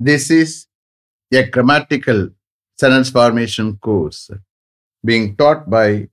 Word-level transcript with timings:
This 0.00 0.30
is 0.30 0.68
a 1.32 1.42
grammatical 1.50 2.28
sentence 2.78 3.10
formation 3.10 3.76
course 3.78 4.30
being 5.04 5.34
taught 5.34 5.68
by 5.68 6.08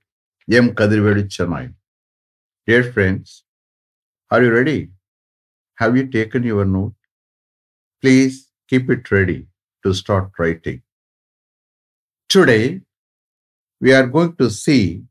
M. 0.51 0.73
Kadirvedi 0.73 1.25
Chennai. 1.25 1.71
Dear 2.65 2.91
friends, 2.91 3.43
are 4.31 4.41
you 4.41 4.51
ready? 4.51 4.89
Have 5.75 5.95
you 5.95 6.07
taken 6.07 6.41
your 6.41 6.65
note? 6.65 6.95
Please 8.01 8.49
keep 8.67 8.89
it 8.89 9.11
ready 9.11 9.45
to 9.83 9.93
start 9.93 10.31
writing. 10.39 10.81
Today, 12.27 12.81
we 13.79 13.93
are 13.93 14.07
going 14.07 14.35
to 14.37 14.49
see 14.49 15.03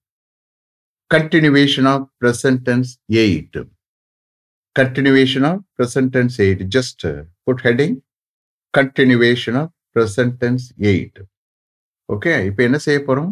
continuation 1.08 1.86
of 1.86 2.08
present 2.18 2.64
tense 2.64 2.98
8. 3.08 3.54
Continuation 4.74 5.44
of 5.44 5.62
present 5.76 6.12
tense 6.12 6.40
8. 6.40 6.68
Just 6.68 7.04
uh, 7.04 7.22
put 7.46 7.60
heading 7.60 8.02
continuation 8.78 9.58
of 9.62 9.72
present 9.96 10.32
tense 10.42 10.64
8. 10.92 11.20
Okay 12.08 12.32
இப்போ 12.48 12.60
என்ன 12.68 12.78
செய்ய 12.84 12.98
போகிறோம் 13.08 13.28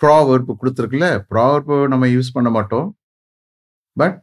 proverb 0.00 0.50
கொடுத்துருக்குல்ல 0.60 1.06
proverb 1.30 1.70
நம்ம 1.92 2.08
use 2.14 2.34
பண்ண 2.34 2.48
மாட்டோம். 2.56 2.88
But 4.00 4.18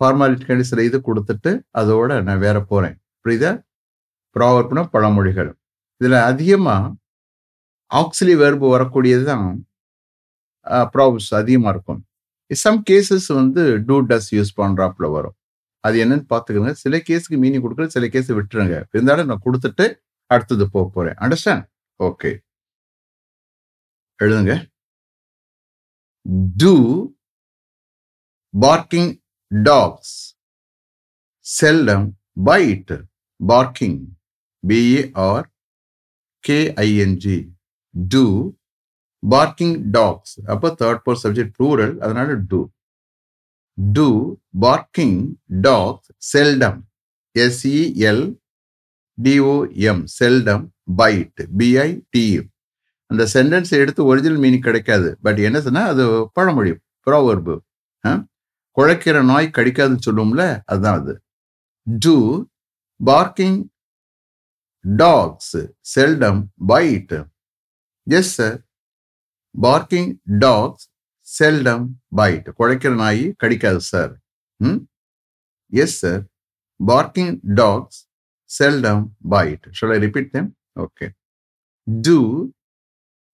formality 0.00 0.66
சில 0.70 0.84
இது 0.88 0.98
கொடுத்துட்டு 1.08 1.50
அதோட 1.80 2.10
நான் 2.26 2.42
வேற 2.46 2.56
போகிறேன் 2.72 2.96
புரியுதா? 3.22 3.52
ப்ராவர்ப்னா 4.36 4.82
பழமொழிகள். 4.94 5.50
இதில் 6.00 6.18
அதிகமாக 6.30 6.92
ஆக்சிலி 8.00 8.34
வெர்பு 8.42 8.66
வரக்கூடியது 8.74 9.24
தான் 9.32 9.46
ப்ராவர்ப்ஸ் 10.94 11.32
அதிகமாக 11.40 11.72
இருக்கும். 11.74 12.00
சம் 12.50 12.80
கேசஸ் 12.90 13.28
வந்து 13.40 13.62
டூ 13.88 13.96
டஸ் 14.10 14.30
யூஸ் 14.36 14.52
பண்ணுறாப்புல 14.60 15.06
வரும். 15.16 15.36
அது 15.84 15.96
என்னன்னு 16.04 16.26
பார்த்துக்கோங்க. 16.32 16.72
சில 16.84 16.96
கேஸுக்கு 17.08 17.36
மீனிங் 17.42 17.64
கொடுக்குற 17.64 17.86
சில 17.96 18.06
கேஸ் 18.14 18.30
விட்டுருங்க. 18.38 18.76
இருந்தாலும் 18.92 19.28
நான் 19.30 19.44
கொடுத்துட்டு 19.46 19.86
அடுத்தது 20.30 20.64
போக 20.70 20.84
போறேன். 20.94 21.16
அண்டர்ஸ்டாண்ட் 21.24 21.66
ஓகே 22.00 22.30
எழுதுங்க. 24.20 24.54
Do 26.62 26.74
barking 28.54 29.10
dogs 29.50 30.14
seldom 31.46 32.06
bite 32.48 32.94
barking 33.40 33.98
B A R 34.64 35.46
K I N G 36.44 37.38
do 37.94 38.24
barking 39.22 39.76
dogs 39.90 40.34
அப்போ 40.54 40.68
தேர்ட் 40.80 41.02
போர் 41.04 41.20
சப்ஜெக்ட் 41.24 41.54
ப்ளூரல் 41.58 41.94
அதனால 41.98 42.34
do 42.50 42.60
do 43.78 44.34
barking 44.60 45.34
dog 45.60 46.14
seldom 46.32 46.80
S E L 47.38 48.24
D O M 49.22 50.04
seldom 50.18 50.64
bite 50.96 51.40
B I T U 51.58 52.42
அந்த 53.10 53.26
sentence 53.32 53.70
எடுத்து 53.70 54.04
original 54.04 54.38
meaning 54.38 54.58
கிடைக்காது. 54.58 55.18
But 55.22 55.38
என்ன 55.38 55.60
சொன்னால் 55.60 55.88
அது 55.88 56.30
பழமொழி 56.32 56.70
ப்ரோவர்பு 57.06 57.54
குழைக்கிற 58.76 59.24
நாய் 59.24 59.50
கடிக்காதுன்னு 59.56 60.04
சொல்லுவோம்ல 60.06 60.60
அதுதான் 60.64 61.00
அது. 61.00 61.22
Do 61.84 62.16
barking 63.04 63.68
dogs 64.84 65.56
seldom 65.94 66.40
bite 66.68 67.14
yes 68.02 68.34
sir 68.34 68.58
barking 69.54 70.18
dogs 70.38 70.90
seldom 71.28 71.86
bite 72.12 72.48
குழைக்கிற 72.58 72.92
நாய் 72.94 73.22
கடிக்காது 73.36 73.80
sir 73.90 74.12
hmm 74.60 74.80
yes 75.72 75.96
sir 76.00 76.22
barking 76.80 77.34
dogs 77.54 78.00
seldom 78.50 79.04
bite 79.28 79.64
shall 79.70 79.94
I 79.96 79.98
repeat 79.98 80.30
them 80.32 80.48
okay 80.80 81.06
do 81.86 82.18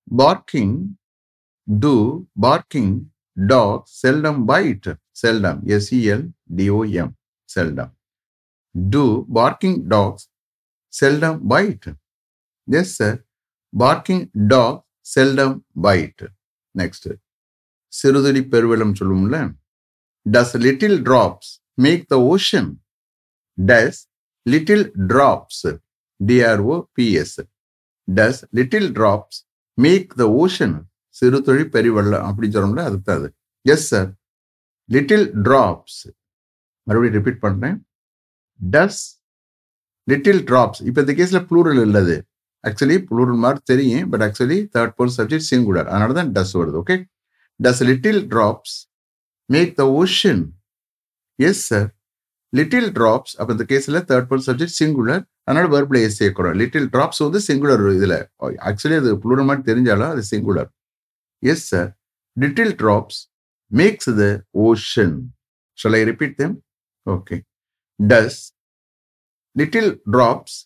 barking 0.08 0.76
do 1.68 1.94
barking 2.40 2.92
dogs 3.36 3.92
seldom 4.02 4.40
bite 4.44 4.88
seldom 5.22 5.60
S E L 5.76 6.24
D O M 6.56 7.12
seldom 7.48 7.92
do 8.74 9.04
barking 9.34 9.78
dogs 9.88 10.26
seldom 10.92 11.38
bite 11.48 11.88
yes 12.68 12.94
sir 12.96 13.18
barking 13.72 14.24
dog 14.46 14.80
seldom 15.06 15.56
bite 15.82 16.22
next 16.74 17.08
சிறுதுளி 17.92 18.42
பெருவெள்ளம் 18.52 18.96
சொல்லுவோம்ல. 19.00 19.38
Does 20.26 20.54
little 20.66 20.98
drops 21.08 21.50
make 21.78 22.02
the 22.12 22.16
ocean 22.32 22.70
does 23.58 24.00
little 24.46 24.84
drops 25.10 25.62
D R O 26.20 26.76
P S 26.96 27.38
does 28.08 28.40
little 28.58 28.88
drops 28.98 29.38
make 29.78 30.10
the 30.20 30.24
ocean 30.42 30.74
சிறு 31.16 31.38
தொழில் 31.46 31.70
பெருவெள்ளம் 31.74 32.24
அப்படி 32.28 32.46
சொல்கிறோம்ல 32.48 32.82
அதுக்கு 32.88 33.10
அது. 33.16 33.28
Yes 33.66 33.86
sir 33.90 34.10
little 34.88 35.26
drops 35.46 35.98
மறுபடியும் 36.86 37.16
ரிப்பீட் 37.18 37.42
பண்ணுறேன் 37.44 37.76
டஸ் 38.60 39.02
லிட்டில் 40.08 40.42
டிராப்ஸ் 40.48 40.80
இப்போ 40.88 41.00
இந்த 41.04 41.12
கேஸில் 41.18 41.44
ப்ளூரல் 41.50 41.80
இல்லது 41.86 42.16
ஆக்சுவலி 42.64 42.96
ப்ளூரல் 43.08 43.40
மாதிரி 43.44 43.60
தெரியும் 43.72 44.08
but 44.12 44.24
actually 44.26 44.58
third 44.74 44.94
person 44.98 45.18
subject 45.20 45.48
singular 45.50 45.88
அதனால 45.92 46.14
தான் 46.18 46.30
டஸ் 46.36 46.54
வருது 46.60 46.78
okay 46.82 46.96
does 47.60 47.82
little 47.90 48.22
drops 48.32 48.76
make 49.48 49.72
the 49.80 49.84
ocean 50.00 50.42
yes 51.38 51.64
sir 51.70 51.88
little 52.52 52.88
drops 52.98 53.34
அப்போ 53.38 53.52
இந்த 53.56 53.64
கேஸில் 53.72 53.98
தேர்ட் 54.10 54.28
பர்சன் 54.30 54.48
சப்ஜெக்ட் 54.50 54.78
சிங்குலர் 54.80 55.22
அதனால 55.44 55.66
வேர்பில் 55.74 56.00
எஸ் 56.06 56.18
சேர்க்கிறோம். 56.22 56.56
லிட்டில் 56.62 56.88
ட்ராப்ஸ் 56.94 57.20
வந்து 57.24 57.40
சிங்குலர் 57.46 57.84
இதில். 57.96 58.18
ஆக்சுவலி 58.68 58.96
அது 59.02 59.12
ப்ளூரல் 59.22 59.46
மாதிரி 59.48 59.62
தெரிஞ்சாலும் 59.70 60.12
அது 60.14 60.22
singular 60.32 60.70
yes 61.42 61.64
sir 61.72 61.88
little 62.36 62.74
drops 62.82 63.20
makes 63.70 64.10
the 64.20 64.26
ocean 64.66 65.16
shall 65.78 65.96
I 66.00 66.02
repeat 66.10 66.36
them 66.42 66.54
okay 67.06 67.36
does 68.00 68.40
little 69.56 69.90
drops 70.16 70.58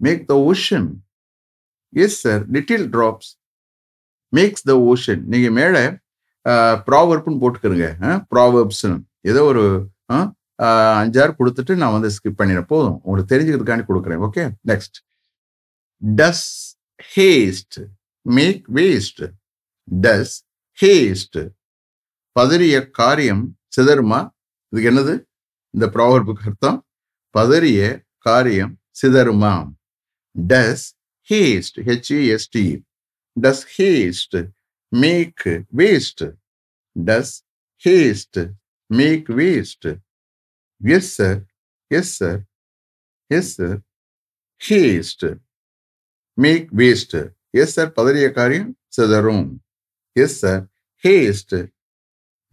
make 0.00 0.22
the 0.30 0.36
ocean 0.50 0.88
yes 1.92 2.18
sir 2.24 2.42
little 2.56 2.86
drops 2.96 3.30
makes 4.32 4.66
the 4.70 4.74
ocean 4.90 5.22
நீங்கள் 5.32 5.54
மேலே 5.58 5.82
ப்ராவர்ப்னு 6.88 7.40
போட்டுக்கிறங்க 7.42 7.86
ப்ராவர்ப்ஸ்னு 8.34 8.98
ஏதோ 9.30 9.42
ஒரு 9.52 9.64
அஞ்சாறு 11.00 11.32
கொடுத்துட்டு 11.38 11.72
நான் 11.80 11.94
வந்து 11.96 12.10
ஸ்கிப் 12.16 12.38
பண்ணிடுறேன். 12.40 12.70
போதும். 12.72 12.98
உங்களுக்கு 13.04 13.30
தெரிஞ்சுக்கிறதுக்காண்டி 13.32 13.84
கொடுக்குறேன். 13.88 14.22
Okay 14.26 14.44
next 14.70 14.98
does 16.02 16.46
haste 17.14 17.78
make 18.26 18.62
waste 18.78 19.22
does 19.88 20.34
haste 20.78 21.38
பதறிய 22.36 22.76
காரியம் 23.00 23.44
சிதறுமா? 23.76 24.20
இதுக்கு 24.72 24.90
என்னது? 24.92 25.14
இந்த 25.74 25.86
ப்ராவர்புக்கு 25.94 26.46
அர்த்தம். 26.50 26.78
பதறிய 27.34 27.80
காரியம் 28.26 28.72
சிதறுமா 29.00 29.54
does 30.36 30.86
haste 31.28 31.78
H E S T 31.88 32.66
does 33.40 33.62
haste 33.76 34.48
make 34.88 35.42
waste 35.76 36.22
does 37.04 37.32
haste 37.84 38.52
make 38.86 39.28
waste 39.28 39.96
yes 40.84 41.14
sir 41.14 41.42
yes 41.86 42.14
sir 42.14 42.40
yes 43.26 43.54
sir 43.54 43.78
haste 44.68 45.38
make 46.32 46.72
waste 46.72 47.30
yes 47.50 47.72
sir 47.72 47.92
பதறிய 47.96 48.32
காரியம் 48.32 48.78
சிதறும். 48.96 49.58
Yes 50.12 50.38
sir 50.38 50.66
haste 51.02 51.72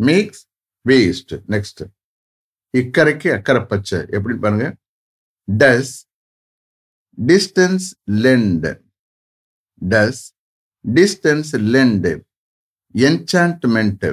makes 0.03 0.41
waste 0.89 1.33
next 1.47 1.83
இக்கரைக்கு 2.77 3.33
அக்கறை 3.33 3.65
பச்சை 3.65 3.99
எப்படின்னு 3.99 4.39
பாருங்க? 4.39 4.75
Does 5.57 5.93
distance 7.25 7.87
lend 8.11 8.81
does 9.89 10.21
distance 10.85 11.51
lend 11.73 12.13
enchantment 12.95 14.05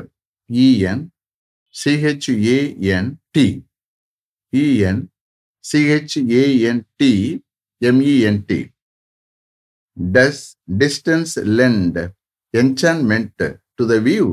E N 0.50 1.04
C H A N T 1.74 3.46
E N 4.52 5.02
C H A N T 5.64 7.12
M E N T 7.82 8.60
does 9.96 10.42
distance 10.78 11.34
lend 11.58 11.98
enchantment 12.54 13.42
to 13.74 13.84
the 13.86 13.96
view 14.06 14.26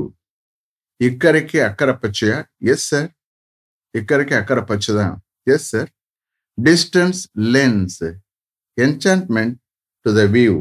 இக்கரைக்கு 1.00 1.58
அக்கறை 1.68 1.94
பச்சையா 2.02 2.38
yes 2.72 2.86
sir 2.90 3.10
இக்கரைக்கு 3.94 4.34
அக்கறை 4.40 4.62
பச்சை 4.62 4.94
தான். 4.94 5.14
Yes 5.46 5.68
sir 5.68 5.90
distance 6.58 7.20
lens 7.54 8.00
enchantment 8.78 9.56
to 10.06 10.12
the 10.14 10.24
view 10.26 10.54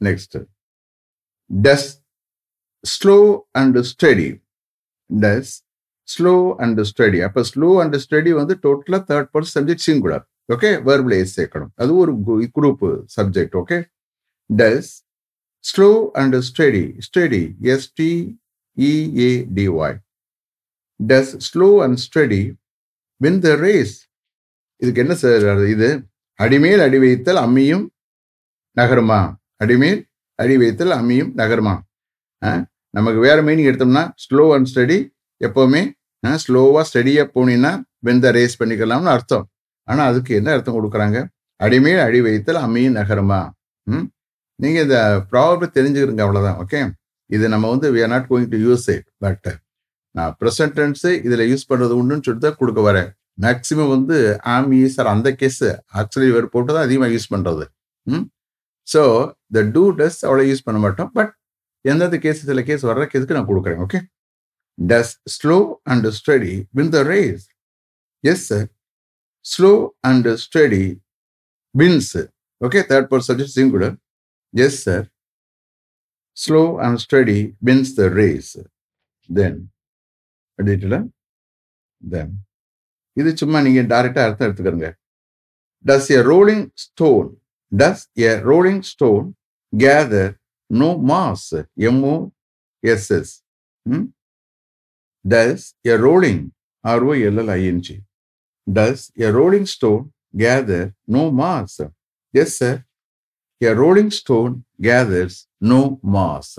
next 0.00 0.36
does 1.62 2.02
slow 2.84 3.40
and 3.50 3.78
steady 3.78 4.40
does 5.10 5.62
slow 6.08 6.54
and 6.54 6.80
steady 6.80 7.24
அப்போ 7.24 7.44
slow 7.54 7.80
and 7.80 7.94
steady 7.94 8.30
வந்து 8.30 8.58
டோட்டலாக 8.62 9.04
third 9.10 9.28
person 9.34 9.54
subject 9.54 9.86
singular 9.86 10.24
okay 10.52 10.84
waybill 10.86 11.18
S 11.18 11.40
சேர்க்கணும். 11.40 11.72
அது 11.74 11.96
ஒரு 11.96 12.12
group 12.54 13.06
subject 13.16 13.62
okay 13.62 13.90
does 14.50 15.04
slow 15.64 16.10
and 16.12 16.34
steady 16.34 17.04
steady 17.06 17.56
S T E A D Y 17.74 19.96
does 21.00 21.48
slow 21.48 21.84
and 21.84 21.98
steady 22.06 22.56
win 23.16 23.38
the 23.38 23.54
race 23.54 24.08
இதுக்கு 24.76 25.00
என்ன 25.00 25.14
sir 25.14 25.66
இது? 25.66 26.06
அடிமேல் 26.38 26.80
அடி 26.80 26.98
வைத்தல் 26.98 27.36
அம்மியும் 27.36 27.88
நகருமா? 28.76 29.36
அடிமேல் 29.56 30.08
அடி 30.38 30.54
வைத்தல் 30.56 30.94
அம்மியும் 30.96 31.32
நகருமா 31.36 31.74
ஆ? 32.42 32.50
நமக்கு 32.94 33.20
வேற 33.20 33.38
மீனிங் 33.42 33.68
எடுத்தோம்னா 33.70 34.04
ஸ்லோ 34.24 34.44
அண்ட் 34.56 34.70
ஸ்டடி 34.70 34.98
எப்போவுமே 35.40 35.82
ஸ்லோவாக 36.38 36.84
ஸ்டடியாக 36.88 37.26
போனீங்கன்னா 37.34 37.70
வெந்த 38.02 38.30
ரேஸ் 38.30 38.54
பண்ணிக்கலாம்னு 38.60 39.10
அர்த்தம். 39.10 39.44
ஆனால் 39.88 40.08
அதுக்கு 40.10 40.32
என்ன 40.34 40.52
அர்த்தம் 40.54 40.76
கொடுக்குறாங்க? 40.76 41.18
அடிமையில் 41.60 42.02
அடி 42.04 42.20
வைத்தல் 42.20 42.60
அம்மியும் 42.62 42.96
நகரமா? 42.98 43.40
ம்? 43.86 44.06
நீங்கள் 44.58 44.84
இந்த 44.86 44.98
ப்ராப்ளம் 45.32 45.74
தெரிஞ்சுக்கிறீங்க 45.76 46.22
அவ்வளோதான் 46.26 46.58
ஓகே 46.62 46.80
இது 47.30 47.44
நம்ம 47.48 47.68
வந்து 47.70 47.86
we 47.94 48.00
are 48.02 48.12
not 48.14 48.28
going 48.30 48.48
to 48.52 48.58
use 48.64 48.86
it 48.94 49.06
but 49.18 49.48
நான் 50.14 50.32
ப்ரெசன்ட் 50.40 50.74
டென்ஸு 50.78 51.10
இதில் 51.26 51.44
யூஸ் 51.50 51.68
பண்ணுறது 51.70 51.94
உண்டுன்னு 52.00 52.24
சொல்லிட்டு 52.26 52.46
தான் 52.46 52.58
கொடுக்க 52.60 52.80
வரேன். 52.88 53.08
மேக்ஸிமம் 53.44 53.92
வந்து 53.94 54.16
ஆம் 54.52 54.72
ஈஸர் 54.78 55.10
அந்த 55.12 55.28
கேஸு 55.40 55.68
ஆக்சுவலி 56.00 56.28
வேறு 56.32 56.48
போட்டு 56.48 56.70
தான் 56.72 56.86
அதிகமாக 56.86 57.12
யூஸ் 57.14 57.32
பண்ணுறது 57.32 57.64
ம்? 58.06 58.24
ஸோ 58.88 59.02
த 59.54 59.62
டூ 59.74 59.84
டஸ் 60.00 60.20
அவ்வளோ 60.26 60.44
யூஸ் 60.50 60.66
பண்ண 60.66 60.78
மாட்டோம். 60.84 61.10
பட் 61.18 61.32
எந்தெந்த 61.84 62.18
கேஸ் 62.24 62.44
சில 62.50 62.62
கேஸ் 62.68 62.84
வர்ற 62.90 63.04
கேஸுக்கு 63.12 63.36
நான் 63.38 63.50
கொடுக்குறேன் 63.50 63.80
okay 63.84 63.98
does 64.78 65.12
slow 65.34 65.56
and 65.92 66.06
steady 66.18 66.54
win 66.78 66.92
the 66.96 67.00
race 67.10 67.44
yes 68.24 68.44
sir 68.50 68.68
slow 69.46 69.72
and 70.10 70.28
steady 70.44 70.84
wins 71.74 72.14
okay 72.60 72.80
third 72.90 73.08
person 73.10 73.28
subject 73.30 73.56
singular 73.58 73.94
yes 74.54 74.80
sir 74.86 75.04
slow 76.36 76.62
and 76.84 77.00
steady 77.04 77.38
wins 77.64 77.92
the 77.98 78.06
race 78.14 78.52
then 79.28 79.60
எழுதிட்டுல 80.58 80.96
then 82.00 82.32
இது 83.16 83.30
சும்மா 83.36 83.58
நீங்கள் 83.60 83.90
டேரெக்டாக 83.92 84.26
அர்த்தம் 84.26 84.46
எடுத்துக்கிறங்க 84.48 84.88
does 85.84 86.10
a 86.16 86.20
rolling 86.30 86.64
stone 86.84 87.28
does 87.80 88.04
a 88.24 88.32
rolling 88.50 88.82
stone 88.92 89.26
gather 89.72 90.32
no 90.70 90.90
moss 91.10 91.48
M O 91.88 92.16
S S 92.82 93.32
does 95.24 95.66
a 95.92 95.96
rolling 96.06 96.42
R O 96.84 97.12
L L 97.28 97.52
I N G 97.58 97.96
does 98.66 99.04
a 99.26 99.30
rolling 99.38 99.68
stone 99.74 100.04
gather 100.34 100.88
no 101.16 101.24
moss 101.40 101.80
yes 102.34 102.56
sir 102.60 102.78
a 103.60 103.72
rolling 103.82 104.14
stone 104.20 104.54
gathers 104.86 105.38
no 105.72 105.80
moss 106.14 106.54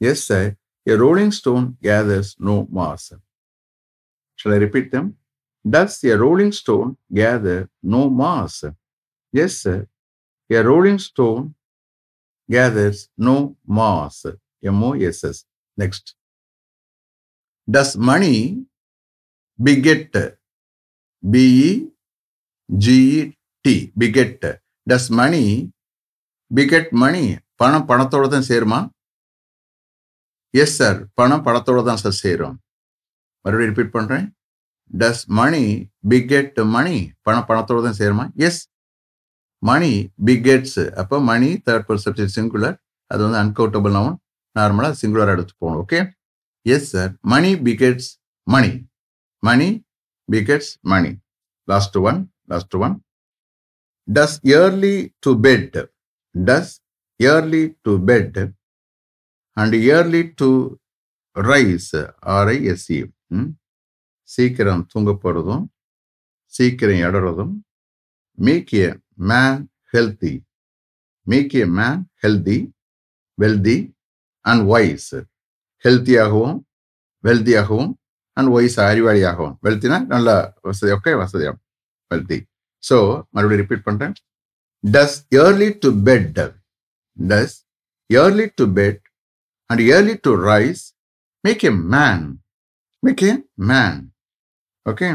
yes 0.00 0.24
sir 0.30 0.50
a 0.86 0.96
rolling 1.04 1.34
stone 1.40 1.68
gathers 1.88 2.32
no 2.48 2.56
moss 2.78 3.06
Shall 4.38 4.52
I 4.52 4.56
repeat 4.56 4.90
them? 4.90 5.16
Does 5.64 6.02
a 6.04 6.18
rolling 6.18 6.52
stone 6.52 6.96
gather 7.12 7.58
no 7.84 8.10
mass? 8.10 8.54
Yes, 9.34 9.58
sir. 9.58 9.76
A 10.54 10.62
rolling 10.62 10.98
stone 11.00 11.42
gathers 12.48 12.98
no 13.18 13.34
mass. 13.68 14.16
M 14.64 14.82
O 14.82 14.92
S 14.94 15.24
S. 15.26 15.38
Next. 15.78 16.14
Does 17.68 17.96
money 17.98 18.36
beget? 19.58 20.12
B 21.22 21.34
E 21.62 21.70
G 22.68 22.86
E 23.12 23.20
T. 23.64 23.92
Beget. 23.94 24.42
Does 24.86 25.06
money 25.12 25.46
beget 26.50 26.92
money? 26.94 27.26
பணம் 27.60 27.84
பணத்தோட 27.88 28.24
தான் 28.28 28.46
சேருமா 28.48 28.78
yes 30.54 30.74
sir 30.78 30.98
பணம் 31.18 31.42
பணத்தோட 31.46 31.82
தான் 31.88 32.00
sir 32.02 32.16
சேரும் 32.18 32.56
மறுபடியும் 33.44 33.70
repeat 33.70 33.92
பண்றேன் 33.96 34.24
டஸ் 34.90 35.22
மணி 35.38 35.62
பிகெட் 36.10 36.58
மணி 36.74 36.96
பணம் 37.26 37.46
பணத்தோட 37.50 37.78
தான் 37.86 37.98
சேருமா 38.00 38.24
எஸ் 38.46 38.60
மணி 39.64 39.92
பிகெட்ஸ் 40.24 40.80
அப்போ 40.94 41.16
மணி 41.24 41.48
தேர்ட் 41.66 41.86
பர்சன் 41.88 42.34
சிங்குலர் 42.34 42.76
அது 43.10 43.20
வந்து 43.24 43.40
அன்கவுண்டபிள் 43.42 43.94
நவுன் 43.96 44.16
நார்மலாக 44.56 44.96
சிங்குலர் 45.00 45.32
எடுத்து 45.34 45.54
போகணும் 45.58 45.80
okay 45.82 46.00
yes 46.66 46.88
sir 46.90 47.10
money 47.26 47.50
begets 47.64 48.10
money 48.46 48.72
money 49.42 49.68
begets 50.28 50.72
money 50.84 51.10
last 51.68 51.98
one 52.02 52.18
last 52.48 52.76
one 52.76 52.94
does 54.08 54.36
early 54.46 54.96
to 55.20 55.32
bed 55.44 55.76
does 56.34 56.72
early 57.20 57.64
to 57.82 57.92
bed 58.06 58.38
and 59.56 59.74
early 59.82 60.22
to 60.40 60.48
rise 61.36 61.92
R I S C 62.32 62.98
சீக்கிரம் 64.28 64.82
தூங்க 64.92 65.10
போகிறதும் 65.14 65.64
சீக்கிரம் 66.54 67.02
இடறதும் 67.06 67.54
make 68.38 68.70
a 68.76 68.86
man 69.18 69.60
healthy 69.94 70.34
make 71.26 71.54
a 71.54 71.64
man 71.78 72.00
healthy 72.24 72.58
wealthy 73.38 73.78
and 74.44 74.64
wise 74.66 75.14
ஹெல்த்தியாகவும் 75.84 76.56
வெல்தியாகவும் 77.24 77.92
and 78.36 78.50
wise 78.50 78.76
அறிவாளியாகவும். 78.80 79.56
வெல்த்தினா 79.62 80.06
நல்ல 80.06 80.28
வசதி 80.60 80.92
ஓகே 80.92 81.12
வசதியாகும் 81.22 81.62
வெல்தி 82.10 82.38
ஸோ 82.82 82.96
மறுபடியும் 83.30 83.62
ரிப்பீட் 83.62 83.86
பண்ணுறேன் 83.88 84.14
does 84.84 85.16
early 85.30 85.68
to 85.78 85.90
bed 86.08 86.40
does 87.18 87.54
early 88.10 88.46
to 88.54 88.64
bed 88.78 89.02
and 89.70 89.80
early 89.80 90.16
to 90.20 90.32
rise 90.50 90.82
make 91.44 91.64
a 91.64 91.72
man 91.94 92.26
make 93.02 93.22
a 93.22 93.32
man 93.56 94.00
okay 94.86 95.08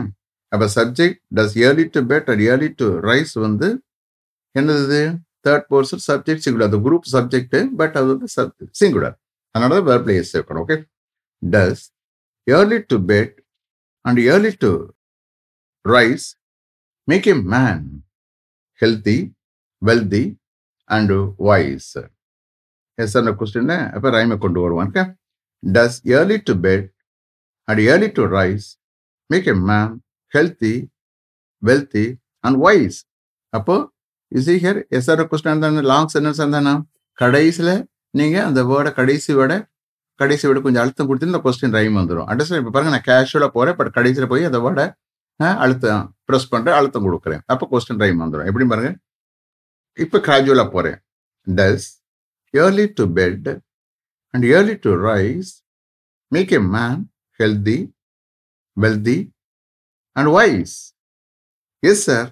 அப்போ 0.51 0.67
subject 0.75 1.19
does 1.35 1.55
early 1.57 1.85
to 1.89 2.01
bed 2.01 2.29
and 2.29 2.41
early 2.41 2.69
to 2.75 2.87
rise 2.99 3.33
வந்து 3.33 3.69
என்னது 4.55 5.01
third 5.45 5.67
person 5.71 6.03
subject 6.07 6.43
singular 6.45 6.69
அந்த 6.69 6.79
group 6.85 7.09
subject 7.13 7.57
but 7.75 7.95
அது 7.99 8.07
வந்து 8.13 8.27
singular 8.81 9.15
அதனால 9.55 9.73
தான் 9.73 9.87
வேர் 9.89 10.03
பிளேஸ் 10.05 10.31
இருக்கணும் 10.35 10.63
okay 10.65 10.77
does 11.41 11.83
early 12.47 12.79
to 12.91 12.97
bed 13.11 13.35
and 14.05 14.19
early 14.27 14.53
to 14.57 14.71
rise 15.85 16.27
make 17.07 17.27
a 17.27 17.35
man 17.53 17.85
healthy 18.81 19.17
wealthy 19.81 20.25
and 20.89 21.13
wise 21.41 21.89
yes 22.97 23.17
அந்த 23.17 23.31
கொஸ்டின் 23.39 23.73
அப்போ 23.95 24.09
ரைமை 24.09 24.37
கொண்டு 24.37 24.59
வருவான் 24.61 24.89
okay 24.89 25.03
does 25.63 25.99
early 26.11 26.37
to 26.49 26.53
bed 26.65 26.87
and 27.67 27.81
early 27.87 28.09
to 28.11 28.23
rise 28.37 28.67
make 29.29 29.47
a 29.47 29.57
man 29.69 29.93
healthy 30.33 30.73
wealthy 31.63 32.05
and 32.43 32.59
wise 32.61 32.99
அப்போ 34.31 34.37
is 34.37 34.49
here 34.63 34.79
S R 34.97 35.27
question 35.31 35.63
தானே 35.63 35.81
long 35.81 36.11
sentence 36.13 36.41
இருந்தானா 36.43 36.73
கடைசியில் 37.13 37.75
நீங்கள் 38.11 38.45
அந்த 38.45 38.61
வேர்டை 38.63 38.91
கடைசி 38.93 39.31
வேர்டை 39.33 39.57
கடைசி 40.19 40.47
வேர்டு 40.47 40.61
கொஞ்சம் 40.61 40.83
அழுத்தம் 40.83 41.07
கொடுத்து 41.07 41.27
இந்த 41.27 41.41
கொஸ்டின் 41.45 41.75
ரைம் 41.77 41.97
வந்துடும் 41.99 42.27
அண்டர்ஸ்டாண்ட் 42.29 42.61
இப்போ 42.61 42.73
பாருங்க 42.75 42.93
நான் 42.95 43.07
கேஷுவலாக 43.09 43.51
போகிறேன் 43.57 43.75
பட் 43.75 43.91
கடைசியில் 43.91 44.27
போய் 44.27 44.43
அந்த 44.43 44.59
வேர்டை 44.59 44.85
அழுத்தம் 45.39 46.03
ப்ரெஸ் 46.29 46.49
பண்ணுறேன் 46.53 46.77
அழுத்தம் 46.79 47.05
கொடுக்குறேன். 47.07 47.41
அப்போ 47.45 47.65
கொஸ்டின் 47.71 48.01
ரைம் 48.03 48.21
வந்துடும் 48.23 48.45
எப்படி 48.45 48.65
பாருங்க. 48.67 48.91
இப்போ 49.97 50.17
கிராஜுவலாக 50.27 50.69
போகிறேன் 50.75 50.97
does 51.47 51.87
early 52.53 52.85
to 52.93 53.03
bed 53.19 53.47
and 54.33 54.45
early 54.45 54.75
to 54.79 54.91
rise 55.09 55.51
make 56.31 56.51
a 56.51 56.61
man 56.77 56.99
healthy 57.39 57.91
wealthy 58.77 59.31
and 60.15 60.29
wise 60.29 60.75
yes 61.79 62.03
sir 62.09 62.27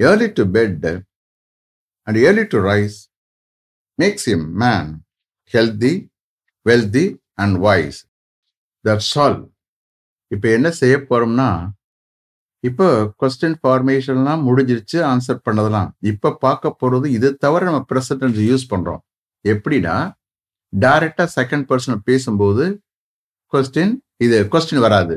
Early 0.00 0.28
to 0.36 0.44
bed 0.46 0.84
and 2.06 2.16
early 2.16 2.44
to 2.52 2.58
rise 2.68 3.08
makes 3.98 4.22
him 4.30 4.42
man 4.60 4.86
healthy, 5.52 5.94
wealthy, 6.66 7.06
and 7.42 7.52
wise. 7.64 7.98
That's 8.84 9.10
all 9.22 9.36
இப்போ 10.30 10.46
என்ன 10.56 10.68
செய்ய 10.78 10.94
போகிறோம்னா 11.08 11.48
இப்போ 12.64 12.86
question 13.22 13.56
ஃபார்மேஷன்லாம் 13.60 14.44
முடிஞ்சிருச்சு 14.46 14.98
answer 15.10 15.42
பண்ணதெல்லாம். 15.46 15.90
இப்போ 16.10 16.28
பார்க்க 16.44 16.72
போகிறது 16.82 17.10
இது 17.16 17.30
தவிர 17.44 17.68
நம்ம 17.68 17.80
ப்ரெசன்டென்ஸ் 17.90 18.38
யூஸ் 18.50 18.64
பண்ணுறோம் 18.72 19.02
எப்படின்னா 19.44 19.96
டைரெக்டாக 20.72 21.28
செகண்ட் 21.38 21.66
பர்சன் 21.72 22.02
பேசும்போது 22.08 22.64
கொஸ்டின் 23.52 23.92
இது 24.26 24.38
கொஸ்டின் 24.54 24.82
வராது. 24.86 25.16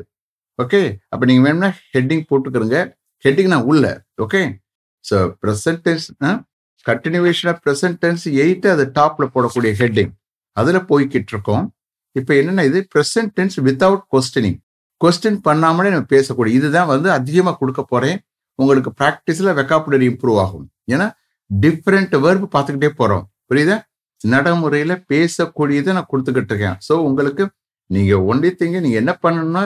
ஓகே 0.60 0.82
அப்போ 1.12 1.24
நீங்கள் 1.32 1.48
வேணும்னா 1.48 1.72
ஹெட்டிங் 1.94 2.26
போட்டுக்கிறங்க 2.32 2.78
ஹெட்டிங் 3.26 3.52
நான் 3.56 3.70
உள்ள. 3.72 3.86
Okay 4.26 4.44
so 5.10 5.18
present tense 5.44 6.06
continuation 6.86 7.50
of 7.52 7.62
present tense 7.66 8.26
eight 8.44 8.68
அது 8.74 8.84
டாப்பில் 8.98 9.32
போடக்கூடிய 9.34 9.72
ஹெட்டிங் 9.82 10.12
அதில் 10.58 10.86
போய்கிட்டு 10.90 11.32
இருக்கோம். 11.34 11.66
இப்போ 12.16 12.32
என்னென்ன 12.40 12.66
இது 12.70 12.80
ப்ரெசன்டென்ஸ் 12.94 13.56
வித்தவுட் 13.68 14.04
கொஸ்டினிங் 14.14 14.60
கொஸ்டின் 15.02 15.40
பண்ணாமலே 15.48 15.92
நம்ம 15.94 16.08
பேசக்கூடிய 16.16 16.60
இதுதான் 16.60 16.90
வந்து 16.94 17.10
அதிகமாக 17.18 17.56
கொடுக்க 17.62 17.82
போகிறேன் 17.94 18.18
உங்களுக்கு 18.60 18.92
ப்ராக்டிஸில் 19.00 19.56
வெக்காபுலரி 19.60 20.06
இம்ப்ரூவ் 20.12 20.38
ஆகும். 20.44 20.66
ஏன்னா 20.94 21.08
டிஃப்ரெண்ட் 21.50 22.14
வேர்பு 22.26 22.48
பார்த்துக்கிட்டே 22.56 22.92
போகிறோம் 23.00 23.26
புரியுதா? 23.50 23.78
நடைமுறையில் 24.22 24.96
பேசக்கூடியதை 25.12 25.94
நான் 25.98 26.10
கொடுத்துக்கிட்டு 26.12 26.52
இருக்கேன். 26.54 26.78
ஸோ 26.88 26.94
உங்களுக்கு 27.08 27.44
நீங்கள் 27.90 28.24
ஒன்லி 28.32 28.50
திங்க 28.60 28.78
நீங்கள் 28.86 29.02
என்ன 29.04 29.14
பண்ணணும்னா 29.24 29.64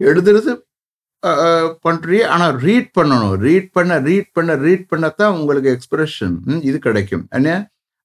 எழுதுறது 0.00 0.52
பண்ணுறீங்க 1.84 2.26
ஆனால் 2.34 2.54
ரீட் 2.66 2.88
பண்ணணும். 2.98 3.34
ரீட் 3.46 3.68
பண்ண 3.76 3.98
ரீட் 4.08 4.30
பண்ண 4.36 4.54
ரீட் 4.66 4.86
பண்ணத்தான் 4.92 5.34
உங்களுக்கு 5.40 5.68
எக்ஸ்பிரஷன் 5.76 6.36
இது 6.68 6.78
கிடைக்கும். 6.86 7.24
என்ன? 7.38 7.50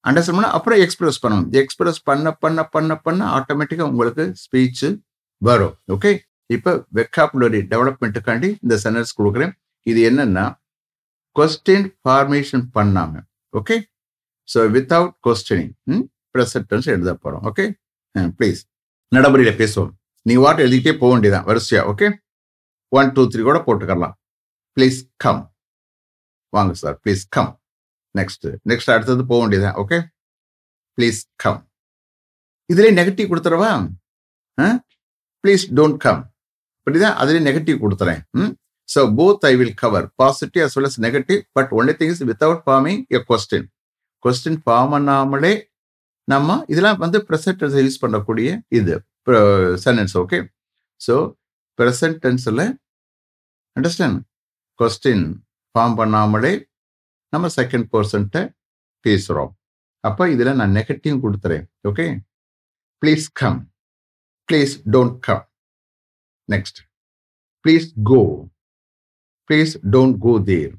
அண்டர்ஸ்டாண்ட் 0.08 0.38
பண்ண 0.38 0.50
அப்புறம் 0.56 0.80
எக்ஸ்பிரஸ் 0.84 1.20
பண்ணணும். 1.22 1.48
எக்ஸ்பிரஸ் 1.60 2.00
பண்ண 2.08 2.32
பண்ண 2.44 2.64
பண்ண 2.74 2.96
பண்ண 3.06 3.22
ஆட்டோமேட்டிக்காக 3.38 3.90
உங்களுக்கு 3.92 4.24
ஸ்பீச்சு 4.42 4.88
வரும். 5.48 5.74
ஓகே 5.94 6.12
இப்போ 6.56 6.72
வெக்காபுலரி 6.98 7.60
டெவலப்மெண்ட்டுக்காண்டி 7.72 8.50
இந்த 8.64 8.74
சென்டென்ஸ் 8.84 9.16
கொடுக்குறேன். 9.20 9.52
இது 9.90 10.00
என்னன்னா 10.10 10.44
கொஸ்டின் 11.36 11.88
ஃபார்மேஷன் 12.02 12.64
பண்ணாம. 12.76 13.12
Okay 13.60 13.76
so 14.48 14.60
without 14.76 15.14
questioning 15.26 16.04
present tense 16.34 16.88
எழுத 16.94 17.12
போகிறோம் 17.24 17.44
ஓகே 17.50 17.64
ப்ளீஸ் 18.38 18.60
நடைமுறையில் 19.12 19.58
பேசுவோம். 19.62 19.92
நீ 20.26 20.34
வாட்டு 20.44 20.64
எழுதிக்கிட்டே 20.66 20.94
போக 21.02 21.10
வேண்டியதான் 21.14 21.46
வரிசையா. 21.48 21.82
ஓகே 21.92 22.06
ஒன் 22.92 23.10
டூ 23.16 23.22
த்ரீ 23.32 23.42
கூட 23.48 23.58
போட்டுக்கலாம் 23.66 24.14
ப்ளீஸ் 24.76 24.98
கம் 25.24 25.42
வாங்க 26.52 26.74
sir 26.82 26.96
please 27.02 27.22
come 27.36 27.50
next 28.14 28.46
next 28.70 28.92
அடுத்தது 28.94 29.24
போக 29.30 29.40
வேண்டியதுதான். 29.42 29.78
ஓகே 29.82 29.98
ப்ளீஸ் 30.98 31.20
கம் 31.44 31.60
இதுலேயே 32.70 32.94
நெகட்டிவ் 33.00 33.30
கொடுத்துறவா 33.32 33.70
ப்ளீஸ் 35.44 35.64
டோன்ட் 35.78 35.98
கம் 36.04 36.22
அப்படிதான் 36.78 37.16
அதுலேயே 37.22 37.42
நெகட்டிவ் 37.48 37.82
கொடுத்துறேன். 37.84 38.20
ம் 38.40 38.52
so 38.88 39.00
both 39.18 39.44
I 39.50 39.52
will 39.60 39.76
cover 39.82 40.06
positive 40.20 40.64
as 40.66 40.74
well 40.76 40.88
as 40.88 41.00
negative 41.06 41.40
but 41.56 41.70
only 41.78 41.94
thing 42.00 42.12
is 42.14 42.22
without 42.30 42.62
forming 42.66 43.00
a 43.16 43.20
question 43.30 43.66
question 44.24 44.60
form 44.64 44.92
பண்ணாமலே 44.94 45.54
நம்ம 46.28 46.58
இதெல்லாம் 46.72 47.00
வந்து 47.04 47.18
ப்ரெசன்ட் 47.28 47.64
யூஸ் 47.86 48.02
பண்ணக்கூடிய 48.04 48.48
இது 48.78 48.94
சென்டென்ஸ் 49.84 50.14
ஓகே 50.22 50.38
ஸோ 51.00 51.16
ப்ரெசன்ட் 51.78 52.18
டென்ஸில் 52.24 52.64
அண்டர்ஸ்டாண்ட் 53.76 54.18
கொஸ்டின் 54.80 55.26
ஃபார்ம் 55.74 55.96
பண்ணாமலே 56.00 56.52
நம்ம 57.32 57.48
செகண்ட் 57.58 57.86
பர்சன்ட்டை 57.94 58.42
பேசுகிறோம் 59.04 59.52
அப்போ 60.04 60.24
இதில் 60.34 60.58
நான் 60.60 60.76
நெகட்டிவ் 60.78 61.16
கொடுத்துறேன். 61.24 61.64
Okay 61.88 62.06
please 63.02 63.26
come 63.40 63.60
please 64.48 64.74
don't 64.94 65.16
come 65.26 65.44
next 66.48 66.78
please 67.64 67.86
go 68.10 68.20
please 69.50 69.72
don't 69.94 70.18
go 70.26 70.34
there 70.50 70.74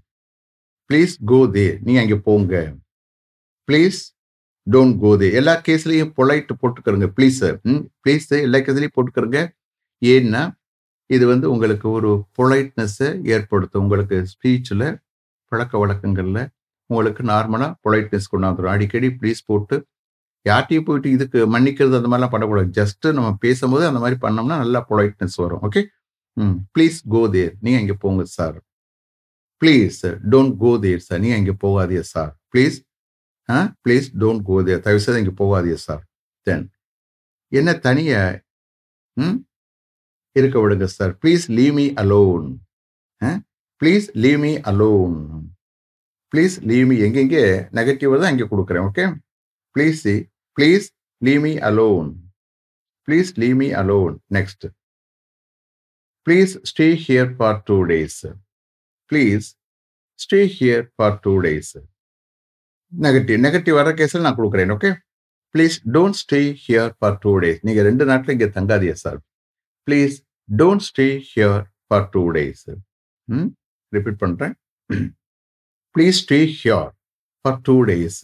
please 0.90 1.14
go 1.32 1.40
there 1.56 1.76
நீங்கள் 1.86 2.04
அங்கே 2.04 2.18
போங்க. 2.28 2.54
ப்ளீஸ் 3.68 4.00
டோன்ட் 4.68 4.96
கோ 5.04 5.12
தே 5.22 5.28
எல்லா 5.40 5.54
கேஸ்லையும் 5.66 6.12
பொலைட் 6.20 6.52
போட்டுக்கிறங்க 6.62 7.08
ப்ளீஸு 7.18 7.50
ம் 7.72 7.84
ப்ளீஸு 8.04 8.38
எல்லா 8.48 8.60
கேஸ்லையும் 8.66 8.96
போட்டுக்கிறங்க 8.96 9.40
ஏன்னா 10.02 10.42
இது 11.10 11.26
வந்து 11.28 11.48
உங்களுக்கு 11.52 11.88
ஒரு 11.90 12.10
பொலைட்னஸை 12.38 13.10
ஏற்படுத்தும். 13.34 13.84
உங்களுக்கு 13.84 14.18
ஸ்பீச்சில் 14.32 14.88
பழக்க 15.52 15.74
வழக்கங்களில் 15.78 16.42
உங்களுக்கு 16.90 17.22
நார்மலாக 17.26 17.72
பொலைட்னஸ் 17.86 18.32
கொண்டாந்துடும் 18.32 18.74
அடிக்கடி 18.74 19.10
ப்ளீஸ் 19.20 19.42
போட்டு 19.46 19.76
யார்ட்டையும் 20.46 20.86
போயிட்டு 20.88 21.10
இதுக்கு 21.10 21.40
மன்னிக்கிறது 21.54 21.98
அந்த 22.00 22.10
மாதிரிலாம் 22.10 22.34
பண்ணக்கூடாது. 22.34 22.70
ஜஸ்ட்டு 22.78 23.14
நம்ம 23.14 23.30
பேசும்போது 23.42 23.84
அந்த 23.88 24.00
மாதிரி 24.00 24.18
பண்ணோம்னா 24.22 24.58
நல்லா 24.58 24.82
பொலைட்னஸ் 24.90 25.38
வரும். 25.44 25.64
ஓகே 25.68 25.82
ம். 26.38 26.56
ப்ளீஸ் 26.76 26.98
கோ 27.08 27.22
தேர் 27.30 27.54
நீங்கள் 27.62 27.82
இங்கே 27.82 27.98
போங்க 27.98 28.24
sir 28.32 28.58
please 29.62 30.00
don't 30.32 30.56
go 30.58 30.72
there 30.80 31.02
sir 31.02 31.20
நீங்கள் 31.20 31.40
இங்கே 31.40 31.56
போகாதீங்க 31.64 32.06
sir 32.08 32.32
please 32.52 32.76
ah? 33.50 33.58
Please 33.84 34.08
don't 34.22 34.44
go 34.44 34.58
there 34.64 34.82
தயவு 34.82 35.18
இங்கே 35.18 35.34
போகாதீங்க 35.40 35.80
சார் 35.84 36.04
தென் 36.48 36.66
என்ன 37.52 37.70
தனியாக 37.80 38.42
ம்? 39.18 39.38
இருக்க 40.36 40.58
விடுங்க 40.60 40.88
sir 40.90 41.14
please 41.22 41.46
leave 41.50 41.74
me 41.74 41.88
alone 41.96 42.48
please 43.82 44.08
leave 44.16 44.40
me 44.40 44.54
alone 44.64 45.18
please 46.34 46.56
leave 46.64 46.86
me 46.88 46.96
எங்கெங்கே? 46.98 47.44
நெகட்டிவ் 47.72 48.22
தான் 48.22 48.34
இங்கே 48.34 48.48
கொடுக்குறேன் 48.48 48.86
okay 48.88 49.04
please 49.76 50.02
please 50.58 50.86
leave 51.22 51.42
me 51.42 51.54
alone 51.62 52.10
please 53.08 53.30
leave 53.38 53.58
me 53.58 53.70
alone 53.74 54.16
next 54.32 54.66
please 56.28 56.54
stay 56.64 56.88
here 57.06 57.30
for 57.36 57.60
two 57.64 57.78
days 57.86 58.20
please 59.12 59.46
stay 60.20 60.40
here 60.56 60.86
for 60.96 61.18
two 61.20 61.34
days 61.42 61.74
negative 62.92 63.40
negative 63.40 63.76
வர 63.76 63.92
கேஸில் 63.94 64.22
நான் 64.22 64.36
கொடுக்குறேன் 64.36 64.72
okay 64.72 64.92
please 65.56 65.78
don't 65.92 66.18
stay 66.18 66.42
here 66.64 66.92
for 66.98 67.18
two 67.18 67.34
days 67.40 67.62
நீங்கள் 67.64 67.86
ரெண்டு 67.86 68.06
நாட்டில் 68.06 68.34
இங்கே 68.34 68.50
தங்காதீங்க 68.50 68.98
sir 68.98 69.20
please 69.88 70.16
don't 70.50 70.86
stay 70.90 71.08
here 71.30 71.60
for 71.88 72.06
two 72.14 72.24
days 72.38 72.64
ம் 73.28 73.50
repeat 73.94 74.20
பண்ணுறேன் 74.24 74.54
please 75.96 76.20
stay 76.24 76.40
here 76.60 76.90
for 77.46 77.60
two 77.68 77.76
days 77.90 78.22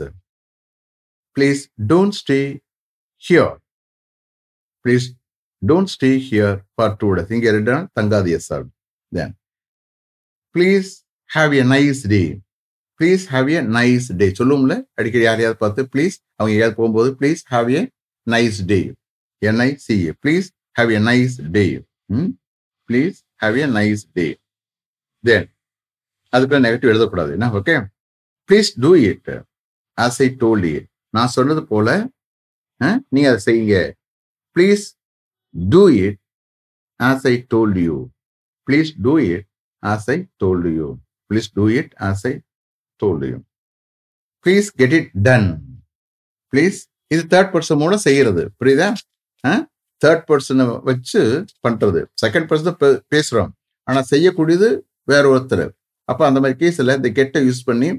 please 1.36 1.62
don't 1.92 2.18
stay 2.22 2.40
here 3.24 3.54
please 4.86 5.06
don't 5.62 5.92
stay 5.96 6.10
here 6.28 6.58
for 6.76 6.96
two 7.02 7.10
days 7.18 7.32
இங்கே 7.36 7.52
ரெண்டு 7.58 7.72
நாள் 7.74 7.86
தங்காதீங்க 8.00 8.40
sir. 8.48 8.66
Then 9.12 9.34
please 10.56 10.90
have 11.30 11.54
a 11.62 11.64
nice 11.74 12.02
day 12.14 12.24
please 13.00 13.24
have 13.34 13.48
a 13.56 13.62
nice 13.78 14.08
day 14.20 14.28
சொல்லுவோம்ல? 14.40 14.76
அடிக்கடி 14.98 15.24
யாரையாவது 15.28 15.58
பார்த்து 15.64 15.82
please 15.94 16.16
அவங்க 16.38 16.52
எங்கேயாவது 16.54 16.78
போகும்போது 16.80 17.10
please 17.20 17.42
have 17.54 17.70
a 17.78 17.82
nice 18.28 18.60
day 18.72 18.80
N I C A 19.42 20.12
please 20.24 20.48
have 20.78 20.92
a 20.98 21.02
nice 21.10 21.36
day 21.56 21.66
please 22.90 23.18
have 23.44 23.58
a 23.64 23.68
nice 23.78 24.04
day 24.18 24.28
then 25.24 25.48
அதுக்குள்ள 26.34 26.60
negative 26.66 26.92
எழுதக்கூடாது. 26.94 27.32
என்ன? 27.38 27.48
Okay 27.60 27.76
please 28.50 28.70
do 28.84 28.92
it 29.10 29.30
as 29.98 30.20
I 30.26 30.28
told 30.44 30.68
it 30.76 30.88
நான் 31.18 31.34
சொன்னது 31.38 31.62
போல 31.72 31.90
நீங்க 33.14 33.28
அதை 33.32 33.42
செய்யுங்க. 33.48 33.78
Please 34.56 34.86
do 35.74 35.84
it 36.06 36.20
as 37.00 37.26
I 37.32 37.36
told 37.54 37.80
you 37.88 37.96
please 38.68 38.90
do 39.06 39.14
it 39.34 39.46
as 39.84 40.08
I 40.14 40.18
told 40.44 40.68
you 40.80 40.88
please 41.30 41.50
do 41.58 41.66
it 41.80 41.94
as 42.10 42.26
I 42.32 42.34
told 43.02 43.26
you 43.32 43.38
please 44.46 44.68
get 44.82 44.96
it 45.00 45.12
done 45.28 45.48
please 46.54 46.80
இது 47.14 47.24
third 47.34 47.52
person 47.54 47.82
மூலம் 47.84 48.04
செய்யறது. 48.08 48.44
புரியுதா? 48.60 48.90
தேர்ட் 50.04 50.26
பர்சனை 50.30 50.66
வச்சு 50.90 51.22
பண்றது. 51.66 52.00
செகண்ட் 52.24 52.48
பர்சன் 52.50 53.00
பேசுறோம். 53.16 53.52
ஆனா 53.88 54.02
செய்யக்கூடியது 54.12 54.68
வேற 55.12 55.24
ஒருத்தர். 55.34 55.66
அப்ப 56.10 56.22
அந்த 56.30 56.40
மாதிரி 56.44 56.58
கேஸ்ல 56.62 56.96
இந்த 57.00 57.10
கெட்டை 57.18 57.42
யூஸ் 57.48 57.64
பண்ணி 57.70 57.90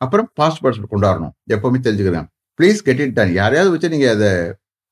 அப்புறம் 0.00 0.28
பாஸ்ட் 0.38 0.62
பர்சன் 0.64 0.92
கொண்டாடணும். 0.92 1.34
எப்பவுமே 1.54 1.78
தெரிஞ்சுக்கிறேன். 1.86 2.26
ப்ளீஸ் 2.58 2.80
கெட் 2.86 3.02
இட் 3.04 3.14
டன் 3.18 3.32
யாரையாவது 3.40 3.72
வச்சு 3.74 3.88
நீங்க 3.94 4.08
அதை 4.16 4.30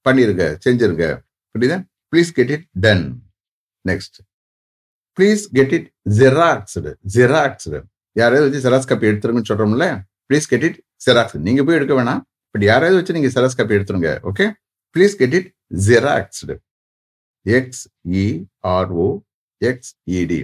பண்ணிருங்க 0.06 0.44
செஞ்சிருங்க. 0.64 1.06
புரியுதா? 1.54 1.78
Please 2.12 2.30
get 2.38 2.52
it 2.56 2.64
done 2.84 3.04
next 3.84 4.18
please 5.18 5.42
get 5.56 5.74
it 5.76 5.88
xeroxed 6.18 6.90
xeroxed 7.14 7.78
யாரையாவது 8.20 8.46
வச்சு 8.48 8.62
செராக்ஸ் 8.66 8.88
காப்பி 8.90 9.08
எடுத்துருங்கன்னு 9.10 9.50
சொல்றோம்ல 9.50 9.86
ப்ளீஸ் 10.28 10.48
கெட் 10.52 10.64
இட் 10.68 10.78
செராக்ஸ் 11.06 11.36
நீங்க 11.46 11.62
போய் 11.66 11.78
எடுக்க 11.78 11.94
வேணாம். 12.00 12.22
பட் 12.54 12.64
யாராவது 12.70 12.96
வச்சு 12.98 13.16
நீங்க 13.16 13.30
செராக்ஸ் 13.34 13.58
காப்பி 13.58 13.76
எடுத்துருங்க 13.78 14.10
okay 14.30 14.46
please 14.94 15.14
get 15.20 15.34
it 15.38 15.48
xeroxed 15.86 16.54
X E R O 17.46 19.06
X E D 19.60 20.40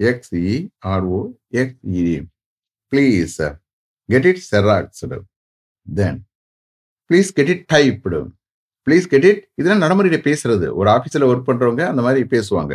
X E R O 0.00 1.20
X E D 1.60 2.16
X 2.18 2.20
E R O 2.20 2.24
please 2.92 3.36
get 4.08 4.28
it 4.30 4.42
xeroxed 4.50 5.18
then 5.86 6.18
please 7.10 7.30
get 7.36 7.50
it 7.54 7.64
typed 7.74 8.20
please 8.86 9.08
get 9.12 9.26
it 9.30 9.40
இதெல்லாம் 9.60 9.82
நடைமுறையில் 9.84 10.24
பேசுறது. 10.28 10.66
ஒரு 10.78 10.88
ஆஃபீஸில் 10.90 11.26
work 11.30 11.48
பண்ணுறவங்க 11.48 11.82
அந்த 11.86 12.02
மாதிரி 12.02 12.22
பேசுவாங்க. 12.34 12.74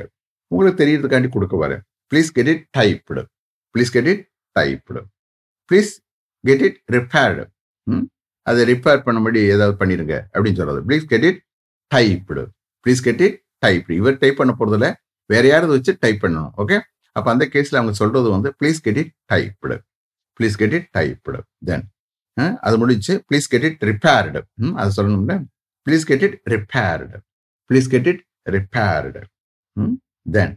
உங்களுக்கு 0.52 0.80
தெரியறதுக்காண்டி 0.84 1.30
கொடுக்க 1.30 1.56
வரேன். 1.64 1.82
Please 2.12 2.30
get 2.38 2.52
it 2.54 2.66
typed 2.78 3.22
please 3.76 3.92
get 3.96 4.10
it 4.14 4.24
typed 4.56 5.02
please 5.70 5.92
get 6.44 6.64
it 6.68 6.78
repaired 6.96 7.44
அதை 8.48 8.62
ரிப்பேர் 8.72 9.06
பண்ணும்படி 9.06 9.42
ஏதாவது 9.54 9.76
பண்ணிடுங்க 9.82 10.16
அப்படின்னு 10.34 10.60
சொல்றது 10.62 10.82
please 10.88 11.06
get 11.12 11.28
it 11.30 11.40
typed 11.92 12.44
please 12.86 13.04
get 13.04 13.24
it 13.28 13.38
typed 13.64 13.98
இவர் 14.02 14.20
டைப் 14.22 14.40
பண்ண 14.42 14.54
போறதுல 14.60 14.88
வேற 15.30 15.44
யாராவது 15.48 15.76
வச்சு 15.78 15.94
டைப் 16.04 16.22
பண்ணணும் 16.24 16.52
ஓகே 16.62 16.78
அப்போ 17.16 17.30
அந்த 17.32 17.46
கேஸில் 17.54 17.80
அவங்க 17.80 17.94
சொல்றது 18.00 18.30
வந்து 18.36 18.50
please 18.60 18.80
get 18.86 19.00
it 19.04 19.12
typed 19.32 19.76
please 20.40 20.58
get 20.62 20.76
it 20.78 20.88
typed 20.98 21.40
then 21.70 21.86
அது 22.64 22.76
முடிச்சு 22.82 23.14
ப்ளீஸ் 23.30 23.48
கெட் 23.52 23.68
இட் 23.70 23.82
ரிப்பேர்டு 23.90 24.40
அது 24.78 24.90
சொல்லணும்ல 24.98 25.36
please 25.88 26.06
get 26.10 26.26
it 26.28 26.38
repaired 26.54 27.18
please 27.70 27.90
get 27.94 28.10
it 28.12 28.22
repaired 28.48 29.22
then 30.34 30.54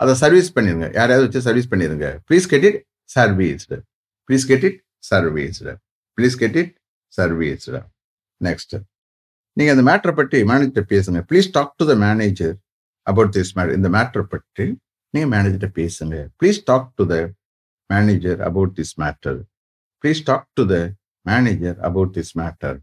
அதை 0.00 0.14
சர்வீஸ் 0.22 0.54
பண்ணிருங்க 0.56 0.86
யாரையாவது 0.94 1.26
வச்சு 1.26 1.42
சர்வீஸ் 1.46 1.70
பண்ணிருங்க 1.72 2.06
please 2.28 2.48
get 2.52 2.66
it 2.68 2.78
serviced 3.10 3.76
please 4.28 4.46
get 4.50 4.64
it 4.68 4.78
serviced 5.04 5.72
please 6.18 6.36
get 6.42 6.56
it 6.56 6.72
serviced 7.18 7.80
next 8.40 8.74
நீங்க 9.56 9.70
அந்த 9.74 9.84
மேட்டரை 9.88 10.14
பற்றி 10.20 10.38
மேனேஜர் 10.50 10.86
பேசுங்க. 10.92 11.20
Please 11.30 11.48
talk 11.56 11.74
to 11.80 11.84
the 11.90 11.94
manager 12.06 12.54
about 13.06 13.32
this 13.36 13.52
matter 13.56 13.72
இந்த 13.78 13.88
மேட்டரை 13.96 14.24
பற்றி 14.34 14.66
நீங்க 15.14 15.26
மேனேஜர்கிட்ட 15.34 15.70
பேசுங்க. 15.80 16.16
Please 16.40 16.58
talk 16.70 16.88
to 16.98 17.04
the 17.12 17.16
manager 17.90 18.40
about 18.48 18.72
this 18.78 18.94
matter 19.02 19.38
please 20.04 20.22
talk 20.30 20.48
to 20.58 20.64
the 20.72 20.76
manager 21.26 21.76
about 21.88 22.12
this 22.16 22.32
matter 22.40 22.76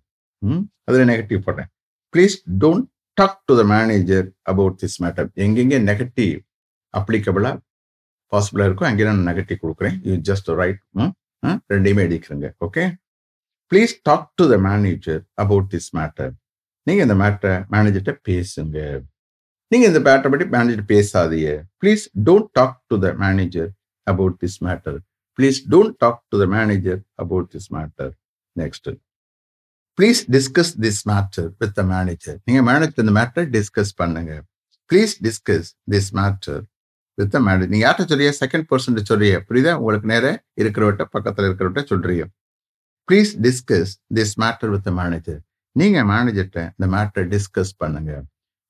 அதில் 0.88 1.10
நெகட்டிவ் 1.12 1.42
போடுறேன். 1.48 1.70
Please 2.14 2.36
don't 2.62 2.88
talk 3.18 3.38
to 3.50 3.54
the 3.60 3.64
manager 3.74 4.28
about 4.52 4.78
this 4.84 4.98
matter 5.04 5.28
எங்கெங்கே 5.46 5.80
negative 5.90 6.38
அப்ளிகபிளா 6.94 7.52
பாசிபிளாக 8.32 8.68
இருக்கும் 8.70 8.90
அங்கே 8.90 9.06
நான் 9.10 9.28
நெகட்டிவ் 9.32 9.60
கொடுக்குறேன். 9.64 9.96
யூ 10.08 10.14
ஜஸ்ட் 10.30 10.50
ரைட் 10.62 10.80
ரெண்டையுமே 11.74 12.04
அடிக்கிறேங்க 12.08 12.50
okay 12.66 12.84
please 13.72 13.94
talk 14.08 14.28
to 14.40 14.46
the 14.52 14.56
manager 14.70 15.22
about 15.44 15.68
this 15.74 15.90
matter 15.98 16.32
நீங்க 16.88 17.02
இந்த 17.08 17.16
மேட்டரை 17.22 17.54
மேனேஜர்கிட்ட 17.74 18.14
பேசுங்க. 18.30 18.78
நீங்க 19.72 19.86
இந்த 19.92 20.00
மேட்டரை 20.08 20.30
பற்றி 20.34 20.48
மேனேஜர் 20.56 20.88
பேசாதீங்க. 20.94 21.52
Please 21.82 22.04
don't 22.28 22.50
talk 22.60 22.76
to 22.92 22.96
the 23.06 23.10
manager 23.24 23.70
about 24.08 24.36
this 24.44 24.58
matter 24.68 24.98
please 25.40 25.60
don't 25.74 25.96
talk 26.04 26.20
to 26.32 26.40
the 26.42 26.48
manager 26.56 27.00
about 27.24 27.48
this 27.54 27.70
matter 27.76 28.12
next 28.56 28.90
please 29.98 30.22
discuss 30.36 30.74
this 30.86 31.02
matter 31.12 31.48
with 31.62 31.74
the 31.80 31.84
manager 31.94 32.38
நீங்க 32.48 32.62
மேனேஜர் 32.72 33.04
இந்த 33.06 33.16
மேட்டரை 33.20 33.46
டிஸ்கஸ் 33.56 33.94
பண்ணுங்க. 34.02 34.34
Please 34.90 35.16
discuss 35.28 35.70
this 35.94 36.12
matter 36.20 36.62
with 37.18 37.34
the 37.36 37.40
manager 37.48 37.72
நீங்க 37.74 37.84
யார்கிட்ட 37.88 38.12
சொல்றிய 38.14 38.34
second 38.42 38.68
percent 38.72 39.10
சொல்றிய 39.12 39.40
புரியுதா? 39.48 39.74
உங்களுக்கு 39.82 40.08
நேர 40.14 40.26
இருக்கிறவட்ட 40.62 41.06
பக்கத்துல 41.16 41.48
இருக்கிறவட்ட 41.50 41.84
சொல்றீங்க. 41.92 42.26
Please 43.08 43.32
discuss 43.46 43.92
this 44.18 44.34
matter 44.44 44.72
with 44.74 44.90
manager 45.00 45.40
நீங்கள் 45.76 46.08
மேனேஜர்கிட்ட 46.12 46.62
இந்த 46.76 46.88
மேட்டரை 46.96 47.26
டிஸ்கஸ் 47.34 47.72
பண்ணுங்க. 47.78 48.12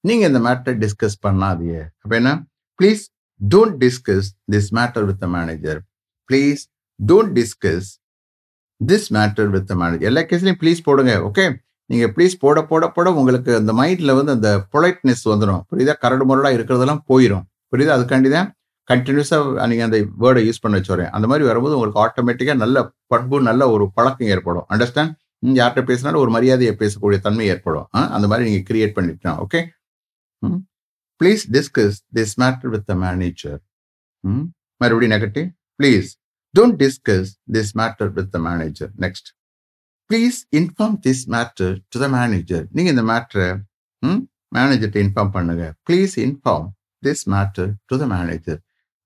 நீங்க 0.03 0.23
இந்த 0.27 0.39
மேட்டரை 0.39 0.75
டிஸ்கஸ் 0.83 1.17
பண்ணாதீங்க. 1.27 1.77
அப்ப 2.03 2.13
என்ன? 2.15 2.31
Please 2.79 3.03
don't 3.41 3.75
discuss 3.83 4.27
this 4.51 4.69
matter 4.77 5.05
with 5.09 5.25
manager 5.35 5.79
please 6.29 6.61
don't 6.99 7.33
discuss 7.39 7.89
this 8.81 9.07
matter 9.17 9.49
with 9.55 9.73
manager 9.81 10.07
எல்லா 10.09 10.21
கேஸ்லையும் 10.21 10.59
ப்ளீஸ் 10.61 10.79
போடுங்க 10.87 11.13
ஓகே 11.29 11.45
நீங்க 11.89 12.05
ப்ளீஸ் 12.15 12.35
போட 12.39 12.59
போட 12.63 12.87
போட 12.87 13.07
உங்களுக்கு 13.11 13.51
அந்த 13.59 13.71
மைண்ட்ல 13.79 14.11
வந்து 14.17 14.31
அந்த 14.37 14.49
பொலைட்னஸ் 14.73 15.23
வந்துடும் 15.31 15.61
புரியுதா? 15.69 15.93
கரடு 16.03 16.25
முரடாக 16.25 16.57
இருக்கிறதெல்லாம் 16.57 17.01
போயிடும் 17.11 17.45
புரியுதா? 17.71 17.95
அதுக்காண்டி 17.97 18.29
தான் 18.29 18.47
கண்டினியூஸாக 18.89 19.65
நீங்கள் 19.71 19.87
அந்த 19.87 19.97
வேர்டை 20.23 20.41
யூஸ் 20.47 20.61
பண்ண 20.63 20.77
வச்சு 20.77 20.93
வரேன் 20.93 21.11
அந்த 21.15 21.25
மாதிரி 21.31 21.43
வரும்போது 21.49 21.75
உங்களுக்கு 21.77 22.01
ஆட்டோமேட்டிக்காக 22.05 22.59
நல்ல 22.63 22.77
பண்பு 23.13 23.37
நல்ல 23.49 23.61
ஒரு 23.75 23.85
பழக்கம் 23.97 24.31
ஏற்படும். 24.35 24.65
அண்டர்ஸ்டாண்ட் 24.73 25.13
யார்கிட்ட 25.59 25.81
பேசினாலும் 25.89 26.21
ஒரு 26.23 26.31
மரியாதையை 26.35 26.73
பேசக்கூடிய 26.81 27.19
தன்மை 27.27 27.45
ஏற்படும். 27.53 27.87
அந்த 28.15 28.25
மாதிரி 28.31 28.47
நீங்கள் 28.49 28.67
கிரியேட் 28.69 28.95
பண்ணிக்கலாம் 28.97 29.39
okay 29.45 29.61
please 31.21 31.43
discuss 31.55 31.97
this 32.17 32.35
matter 32.43 32.71
with 32.75 32.87
the 32.91 32.95
manager 33.05 33.59
மறுபடியும் 34.81 35.13
negative 35.15 35.47
please 35.79 36.09
don't 36.53 36.77
discuss 36.83 37.29
this 37.55 37.73
matter 37.81 38.11
with 38.17 38.31
the 38.35 38.39
manager 38.47 38.91
next 39.05 39.29
please 40.09 40.39
inform 40.59 40.97
this 41.05 41.23
matter 41.35 41.73
to 41.93 41.99
the 42.03 42.07
manager 42.17 42.65
நீங்கள் 42.77 42.93
இந்த 42.95 43.05
மேட்டரை 43.11 43.49
மேனேஜர்கிட்ட 44.57 44.99
இன்ஃபார்ம் 45.05 45.33
பண்ணுங்க. 45.35 45.65
Please 45.87 46.15
inform 46.25 46.67
this 47.03 47.23
matter 47.33 47.69
to 47.89 47.97
the 48.01 48.07
manager 48.15 48.59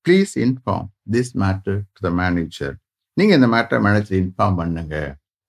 please 0.05 0.33
inform 0.45 0.87
this 1.13 1.33
matter 1.43 1.79
to 1.93 1.99
the 2.07 2.11
manager 2.19 2.75
நீங்க 3.17 3.33
இந்த 3.39 3.47
மேட்டரை 3.53 3.79
manager 3.87 4.17
inform 4.23 4.57
பண்ணுங்க. 4.59 4.95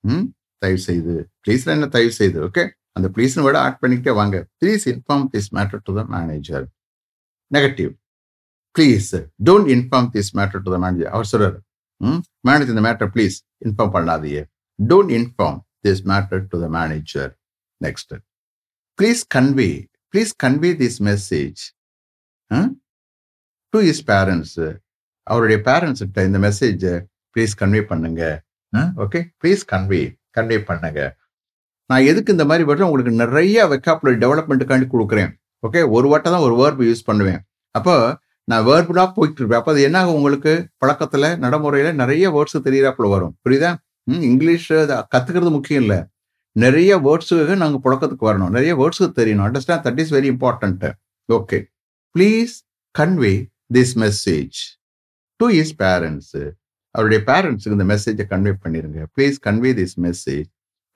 ம்? 0.05 0.25
தயவு 0.63 0.81
செய்து 0.89 1.15
ப்ளீஸ் 1.45 1.65
என்ன 1.73 1.89
தயவு 1.95 2.13
செய்து 2.21 2.39
ஓகே 2.47 2.63
அந்த 2.97 3.07
ப்ளீஸ்னு 3.15 3.45
விட 3.47 3.57
ஆட் 3.65 3.81
பண்ணிக்கிட்டே 3.83 4.13
வாங்க. 4.21 4.37
Please 4.61 4.85
inform 4.93 5.25
this 5.35 5.51
matter 5.57 5.83
to 5.87 5.93
the 5.99 6.03
manager 6.15 6.65
negative 7.51 7.91
please 8.77 9.11
don't 9.49 9.69
inform 9.75 10.09
this 10.15 10.33
matter 10.39 10.63
to 10.65 10.71
the 10.75 10.79
manager 10.85 11.11
அவர் 11.15 11.29
சொல்றாரு 11.33 11.59
ம்? 12.01 12.21
மேனேஜர் 12.49 12.75
இந்த 12.75 12.85
மேட்டர் 12.89 13.11
ப்ளீஸ் 13.15 13.37
இன்ஃபார்ம் 13.67 13.93
பண்ணாதீங்க. 13.97 14.41
Don't 14.79 15.13
inform 15.19 15.59
this 15.85 16.03
matter 16.13 16.43
to 16.53 16.57
the 16.65 16.69
manager 16.79 17.31
next 17.81 18.15
please 18.99 19.23
convey 19.35 19.71
please 20.15 20.33
convey 20.45 20.71
this 20.83 20.99
message 21.09 21.63
to 23.75 23.79
his 23.91 24.03
parents 24.11 24.59
அவருடைய 25.27 25.59
பேரண்ட்ஸ்கிட்ட 25.69 26.21
இந்த 26.29 26.39
மெசேஜை 26.47 26.95
please 27.35 27.55
convey 27.61 27.81
பண்ணுங்க. 27.93 28.23
Okay 29.05 29.21
please 29.41 29.63
convey 29.73 30.03
convey 30.37 30.59
பண்ணுங்க. 30.69 31.01
நான் 31.91 32.07
எதுக்கு 32.11 32.35
இந்த 32.37 32.45
மாதிரி 32.51 32.65
வரும் 32.71 32.89
உங்களுக்கு 32.89 33.13
நிறைய 33.23 33.67
வெக்காப்புலரி 33.73 34.17
டெவலப்மெண்ட்டுக்காண்டி 34.23 34.87
கொடுக்குறேன். 34.95 35.31
ஓகே 35.67 35.81
ஒரு 35.97 36.07
வாட்டை 36.13 36.29
தான் 36.35 36.45
ஒரு 36.47 36.55
வேர்பு 36.61 36.83
யூஸ் 36.89 37.07
பண்ணுவேன். 37.11 37.41
அப்போ 37.79 37.95
நான் 38.51 38.67
வேர்புலாக 38.69 39.11
போயிட்டு 39.17 39.39
இருப்பேன். 39.41 39.61
அப்போ 39.61 39.71
அது 39.75 39.81
என்ன 39.89 39.99
ஆகும் 40.01 40.17
உங்களுக்கு? 40.19 40.53
பழக்கத்தில் 40.83 41.29
நடைமுறையில் 41.45 41.99
நிறைய 42.01 42.25
வேர்ட்ஸ் 42.37 42.65
தெரியிறாப்புல 42.67 43.09
வரும். 43.15 43.33
புரியுதா? 43.45 43.71
ம் 44.11 44.25
இங்கிலீஷ் 44.31 44.69
கற்றுக்கிறது 45.15 45.53
முக்கியம் 45.57 45.83
இல்லை. 45.85 45.99
நிறைய 46.65 46.93
வேர்ட்ஸுக்கு 47.07 47.57
நாங்கள் 47.63 47.83
புழக்கத்துக்கு 47.87 48.29
வரணும். 48.31 48.53
நிறைய 48.57 48.75
வேர்ட்ஸுக்கு 48.81 49.17
தெரியணும். 49.21 49.47
Understand 49.49 49.85
that 49.87 50.01
is 50.05 50.13
very 50.17 50.29
important 50.35 50.91
okay 51.39 51.59
please 52.15 52.55
convey 52.95 53.35
this 53.71 53.95
message 54.05 54.59
to 55.41 55.47
his 55.61 55.73
parents 55.83 56.37
அவருடைய 56.95 57.21
பேரண்ட்ஸுக்கு 57.31 57.77
இந்த 57.79 57.87
மெசேஜை 57.95 58.25
கன்வே 58.33 58.53
பண்ணிருங்க. 58.65 59.01
Please 59.15 59.37
convey 59.47 59.71
this 59.81 59.97
message 60.07 60.47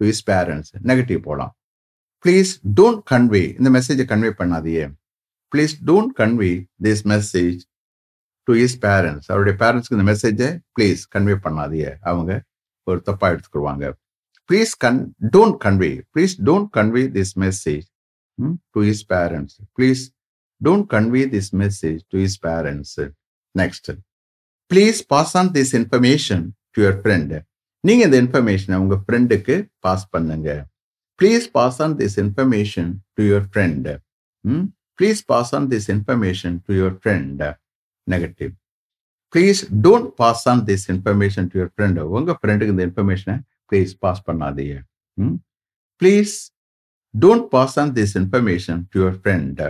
to 0.01 0.07
his 0.13 0.23
parents 0.31 0.71
negative 0.91 1.21
போகலாம் 1.29 1.53
ப்ளீஸ் 2.25 2.53
டோன்ட் 2.79 3.03
கன்வே 3.13 3.43
இந்த 3.59 3.71
மெசேஜை 3.79 4.05
convey 4.13 4.31
பண்ணாதியே 4.41 4.85
please 5.53 5.75
don't 5.89 6.13
convey 6.21 6.53
this 6.87 7.03
message 7.13 7.61
to 8.49 8.53
his 8.65 8.77
parents 8.85 9.29
அவருடைய 9.33 9.55
பேரண்ட்ஸ்க்கு 9.63 9.97
இந்த 9.99 10.07
மெசேஜை 10.13 10.49
ப்ளீஸ் 10.77 11.03
கன்வே 11.15 11.37
பண்ணாதியே 11.47 11.91
அவங்க 12.11 12.31
ஒரு 12.87 13.01
தப்பாக 13.07 13.33
எடுத்துக்கிடுவாங்க. 13.35 13.85
Please 14.51 14.73
con 14.85 15.01
don't 15.35 15.59
convey 15.65 15.91
please 16.15 16.35
don't 16.49 16.71
convey 16.77 17.03
this 17.17 17.35
message 17.45 17.87
to 18.75 18.81
his 18.93 19.03
parents 19.13 19.57
please 19.79 20.03
don't 20.67 20.87
convey 20.95 21.23
this 21.35 21.51
message 21.63 22.01
to 22.13 22.19
his 22.27 22.39
parents 22.47 22.97
next 23.55 23.91
please 24.71 24.99
pass 25.13 25.35
on 25.41 25.51
this 25.57 25.73
information 25.81 26.45
to 26.75 26.81
your 26.85 26.99
friend 27.05 27.33
நீங்க 27.85 28.03
இந்த 28.09 28.17
இன்ஃபர்மேஷனை 28.25 28.77
உங்க 28.83 28.97
ஃப்ரெண்டுக்கு 29.05 29.55
pass 29.85 30.07
பண்ணுங்க. 30.15 30.49
Please 31.21 31.47
pass 31.57 31.79
on 31.85 31.95
this 32.01 32.17
information 32.25 32.91
to 33.17 33.23
your 33.31 33.47
friend 33.53 33.89
please 34.99 35.21
pass 35.33 35.53
on 35.59 35.69
this 35.73 35.89
information 35.95 36.57
to 36.67 36.73
your 36.81 36.97
friend 37.03 37.43
negative 38.07 38.53
please 39.35 39.61
don't 39.87 40.11
pass 40.21 40.45
on 40.53 40.63
this 40.69 40.87
information 40.95 41.49
to 41.51 41.59
your 41.61 41.73
friend 41.75 41.99
உங்க 42.19 42.33
ஃப்ரெண்டுக்கு 42.41 42.75
இந்த 42.75 42.85
இன்ஃபர்மேஷனை 42.89 43.37
ப்ளீஸ் 43.73 43.93
பாஸ் 44.05 44.23
பண்ணாதீங்க. 44.29 44.77
Please 46.01 46.35
don't 47.15 47.47
pass 47.55 47.77
on 47.83 47.93
this 47.99 48.15
information 48.21 48.81
to 48.91 48.99
your 49.03 49.19
friend 49.23 49.61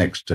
next 0.00 0.32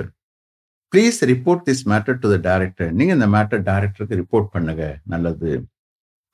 please 0.93 1.19
report 1.31 1.63
this 1.67 1.83
matter 1.91 2.17
to 2.23 2.27
the 2.33 2.35
director 2.49 2.91
நீங்க 2.97 3.11
இந்த 3.17 3.27
matter 3.35 3.61
டைரக்டருக்கு 3.69 4.19
report 4.21 4.49
பண்ணுங்க. 4.55 4.83
நல்லது. 5.13 5.51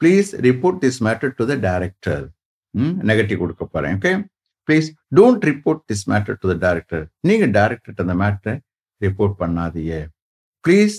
Please 0.01 0.29
report 0.47 0.82
this 0.84 0.99
matter 1.05 1.32
to 1.38 1.45
the 1.51 1.55
director 1.67 2.25
negative 3.10 3.41
கொடுக்க 3.43 3.63
போகிறேன் 3.65 3.95
okay 3.99 4.12
please 4.67 4.88
don't 5.17 5.45
report 5.49 5.82
this 5.89 6.05
matter 6.12 6.38
to 6.41 6.47
the 6.51 6.55
director 6.65 7.05
நீங்க 7.29 7.45
director 7.58 8.01
அந்த 8.03 8.15
மேட்டரை 8.23 8.53
ரிப்போர்ட் 9.01 9.36
பண்ணாதீங்க. 9.41 9.93
Please 10.65 10.97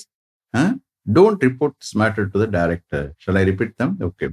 don't 1.16 1.42
report 1.48 1.76
this 1.80 1.94
matter 2.00 2.26
to 2.32 2.38
the 2.42 2.46
director 2.58 3.06
shall 3.24 3.38
I 3.40 3.44
repeat 3.50 3.76
them 3.82 3.94
okay 4.08 4.28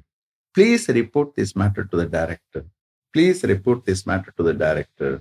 please 0.56 0.86
report 1.00 1.32
this 1.38 1.54
matter 1.62 1.88
to 1.92 1.98
the 2.02 2.06
director 2.18 2.66
please 3.14 3.42
report 3.54 3.84
this 3.90 4.04
matter 4.12 4.36
to 4.38 4.46
the 4.50 4.54
director 4.66 5.16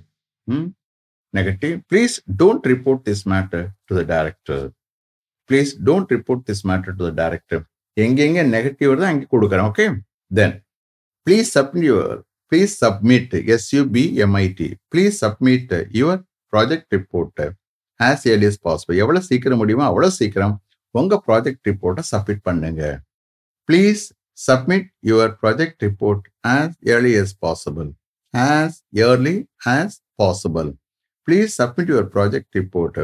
negative. 1.38 1.74
Please 1.90 2.14
don't 2.34 2.64
report 2.66 3.00
this 3.04 3.20
matter 3.26 3.62
to 3.88 3.94
the 3.94 4.04
director. 4.06 4.58
Please 5.50 5.70
don't 5.88 6.08
report 6.10 6.40
this 6.46 6.62
matter 6.64 6.92
to 6.92 7.04
the 7.04 7.14
director. 7.14 7.60
எங்கெங்க 7.96 8.40
negative 8.54 8.88
வருதோ 8.90 9.06
அங்கே 9.10 9.26
கொடுக்குறேன் 9.32 9.66
okay 9.68 9.84
then 10.30 10.54
please 11.26 11.50
submit 11.56 11.86
your 11.86 12.18
please 12.52 12.72
submit 12.82 13.34
S U B M I T 13.54 14.66
please 14.92 15.16
submit 15.22 15.72
your 16.00 16.20
project 16.52 16.90
report 16.96 17.40
as 18.00 18.24
early 18.32 18.48
as 18.50 18.60
possible 18.66 18.98
எவ்வளோ 19.04 19.22
சீக்கிரம் 19.30 19.60
முடியுமோ 19.62 19.84
அவ்வளோ 19.90 20.10
சீக்கிரம் 20.20 20.54
உங்கள் 20.94 21.22
ப்ராஜெக்ட் 21.28 21.68
ரிப்போர்ட்டை 21.70 22.04
சப்மிட் 22.12 22.42
பண்ணுங்க 22.48 22.82
please 23.68 24.02
submit 24.38 24.90
your 25.10 25.32
project 25.42 25.80
report 25.86 26.26
as 26.56 26.74
early 26.92 27.12
as 27.22 27.34
possible 27.44 27.88
as 28.34 28.76
early 29.04 29.36
as 29.74 29.96
possible 30.20 30.70
please 31.28 31.50
submit 31.60 31.88
your 31.88 32.06
project 32.16 32.48
report. 32.54 32.96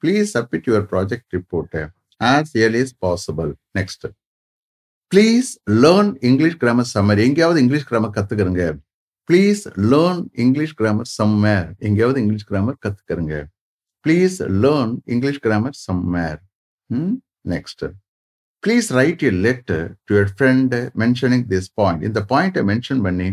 Please 0.00 0.30
submit 0.34 0.66
your 0.68 0.86
project 0.90 1.34
report 1.36 1.76
as 2.20 2.50
early 2.62 2.80
as 2.84 2.90
possible 3.04 3.50
next 3.78 4.04
please 5.12 5.50
learn 5.84 6.10
English 6.30 6.58
grammar 6.62 6.88
summer 6.90 7.20
எங்கேயாவது 7.26 7.60
English 7.64 7.86
grammar 7.90 8.12
கத்துக்கிறங்க 8.16 8.64
please 9.28 9.62
learn 9.92 10.20
English 10.44 10.74
grammar 10.80 11.10
summer 11.16 11.66
எங்கேயாவது 11.88 12.20
English 12.24 12.46
grammar 12.50 12.78
கத்துக்கிறங்க 12.84 13.36
please 14.04 14.36
learn 14.64 14.94
English 15.14 15.40
grammar 15.46 15.78
summer 15.86 16.38
next 17.54 17.84
please 18.64 18.88
write 18.98 19.24
a 19.30 19.32
letter 19.46 19.86
to 20.08 20.18
your 20.18 20.32
friend 20.36 20.80
mentioning 21.04 21.46
this 21.54 21.70
point 21.80 22.04
இந்த 22.10 22.22
பாயிண்ட்டை 22.32 22.64
mention 22.72 23.02
பண்ணி 23.08 23.30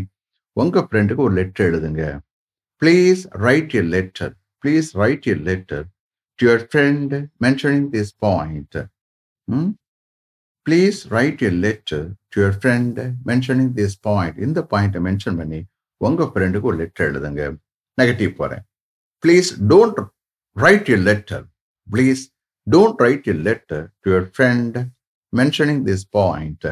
உங்க 0.56 0.86
ஃப்ரெண்டுக்கு 0.88 1.24
ஒரு 1.28 1.34
letter 1.40 1.68
எழுதுங்க. 1.70 2.04
Please 2.82 3.22
write 3.46 3.74
a 3.74 3.82
letter 3.94 4.32
please 4.64 4.88
write 4.96 5.26
a 5.26 5.36
letter 5.48 5.84
to 6.38 6.46
your 6.46 6.64
friend 6.66 7.14
mentioning 7.44 7.88
this 7.94 8.12
point 8.18 8.76
please 10.66 10.98
write 11.16 11.42
a 11.42 11.52
letter 11.64 12.06
to 12.30 12.38
your 12.40 12.56
friend 12.58 12.98
mentioning 13.26 13.72
this 13.78 13.96
point 14.00 14.38
இந்த 14.38 14.60
பாயிண்ட்டை 14.72 15.02
mention 15.08 15.38
பண்ணி 15.40 15.60
உங்க 16.00 16.24
ஃப்ரெண்டுக்கு 16.24 16.68
ஒரு 16.70 16.78
லெட்டர் 16.82 17.06
எழுதுங்க. 17.08 17.42
நெகட்டிவ் 17.98 18.32
போகிறேன் 18.36 18.64
please 19.24 19.48
don't 19.72 19.98
write 20.56 20.88
a 20.88 20.98
letter 21.08 21.44
please 21.88 22.22
don't 22.66 23.00
write 23.04 23.28
a 23.28 23.36
letter 23.48 23.84
to 24.02 24.10
your 24.10 24.28
friend 24.34 24.76
mentioning 25.32 25.82
this 25.88 26.06
point 26.18 26.66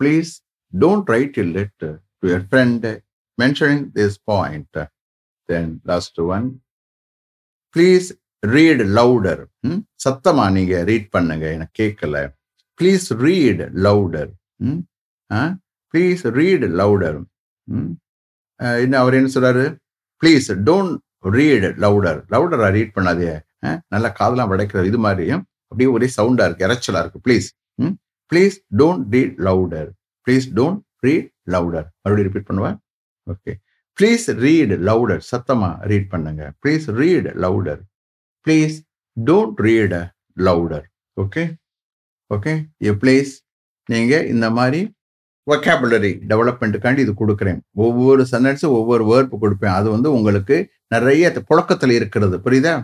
please 0.00 0.32
don't 0.72 1.10
write 1.14 1.38
a 1.38 1.46
letter 1.56 1.94
to 2.20 2.26
your 2.28 2.46
friend 2.50 2.86
mentioning 3.42 3.82
this 3.98 4.14
point. 4.32 4.74
Then 5.48 5.80
last 5.90 6.16
one. 6.34 6.46
Please 7.74 8.06
read 8.54 8.80
louder. 8.98 9.38
Hmm? 9.64 9.78
சத்தமா 10.04 10.44
நீங்க 10.56 10.74
read 10.88 11.06
பண்ணுங்க 11.14 11.46
எனக்கு 11.56 11.74
கேட்கல 11.82 12.16
please 12.80 13.06
read 13.24 13.62
louder 13.86 14.30
please 15.94 16.22
read 16.38 16.64
louder 16.80 17.18
இன்னும் 18.84 19.00
அவர் 19.02 19.16
என்ன 19.18 19.30
சொல்றாரு? 19.36 19.64
Please 20.22 20.48
don't 20.68 20.94
read 21.36 21.66
louder 21.84 22.18
லவுடரா 22.34 22.68
ரீட் 22.76 22.94
பண்ணாதே. 22.96 23.30
நல்லா 23.94 24.10
காதெல்லாம் 24.18 24.50
வடைக்கிறார். 24.52 24.88
இது 24.90 24.98
மாதிரியும் 25.06 25.42
அப்படியே 25.70 25.88
ஒரே 25.96 26.08
சவுண்டா 26.18 26.44
இருக்கு 26.48 26.66
இறைச்சலா 26.68 27.02
இருக்கு. 27.04 27.20
Please 27.26 27.48
please 28.32 28.56
don't 28.80 29.06
read 29.14 29.34
louder 29.48 29.90
please 30.26 30.46
don't 30.58 30.80
read 31.06 31.28
louder 31.54 31.86
மறுபடியும் 32.02 32.28
ரிப்பீட் 32.28 32.48
பண்ணுவேன் 32.50 32.76
ஓகே 33.32 33.52
ப்ளீஸ் 33.98 34.26
ரீட் 34.44 34.72
லவுடர் 34.88 35.22
சத்தமாக 35.30 35.86
ரீட் 35.90 36.10
பண்ணுங்க. 36.14 36.42
Please 36.62 36.86
read 37.00 37.28
louder 37.44 37.80
please 38.46 38.76
don't 39.16 39.60
read 39.66 39.96
louder 40.48 40.86
okay 41.22 41.44
okay 42.30 42.52
A 42.88 42.92
please 43.02 43.32
நீங்கள் 43.88 44.26
இந்த 44.34 44.46
மாதிரி 44.58 44.80
ஒக்காபுலரி 45.46 46.12
டெவலப்மெண்ட்டுக்காண்டி 46.30 47.00
இது 47.04 47.12
கொடுக்குறேன். 47.20 47.58
ஒவ்வொரு 47.84 48.22
சென்டென்ஸும் 48.30 48.76
ஒவ்வொரு 48.78 49.04
வேர்ப்பு 49.10 49.36
கொடுப்பேன். 49.42 49.74
அது 49.78 49.88
வந்து 49.94 50.08
உங்களுக்கு 50.16 50.56
நிறைய 50.94 51.32
புழக்கத்தில் 51.50 51.94
இருக்கிறது. 51.98 52.36
புரியுதா? 52.46 52.74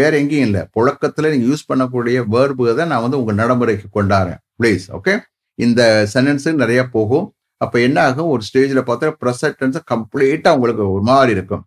வேற 0.00 0.12
எங்கேயும் 0.20 0.46
இல்லை. 0.48 0.62
புழக்கத்தில் 0.76 1.30
நீங்கள் 1.32 1.50
யூஸ் 1.50 1.68
பண்ணக்கூடிய 1.70 2.22
வேர்புகளை 2.34 2.72
தான் 2.78 2.90
நான் 2.92 3.04
வந்து 3.06 3.18
உங்கள் 3.20 3.38
நடைமுறைக்கு 3.40 3.88
கொண்டாடுறேன். 3.98 4.40
ப்ளீஸ் 4.60 4.86
ஓகே 4.98 5.14
இந்த 5.58 5.82
சென்டென்ஸு 6.14 6.52
நிறைய 6.62 6.80
போகும். 6.96 7.26
அப்போ 7.64 7.76
என்ன 7.86 7.98
ஆகும் 8.08 8.32
ஒரு 8.34 8.42
ஸ்டேஜில் 8.48 8.80
பார்த்தா 8.88 9.12
ப்ரெசன்டென்ஸ் 9.22 9.78
கம்ப்ளீட்டாக 9.92 10.56
உங்களுக்கு 10.56 10.84
ஒரு 10.96 11.04
மாதிரி 11.10 11.32
இருக்கும். 11.36 11.64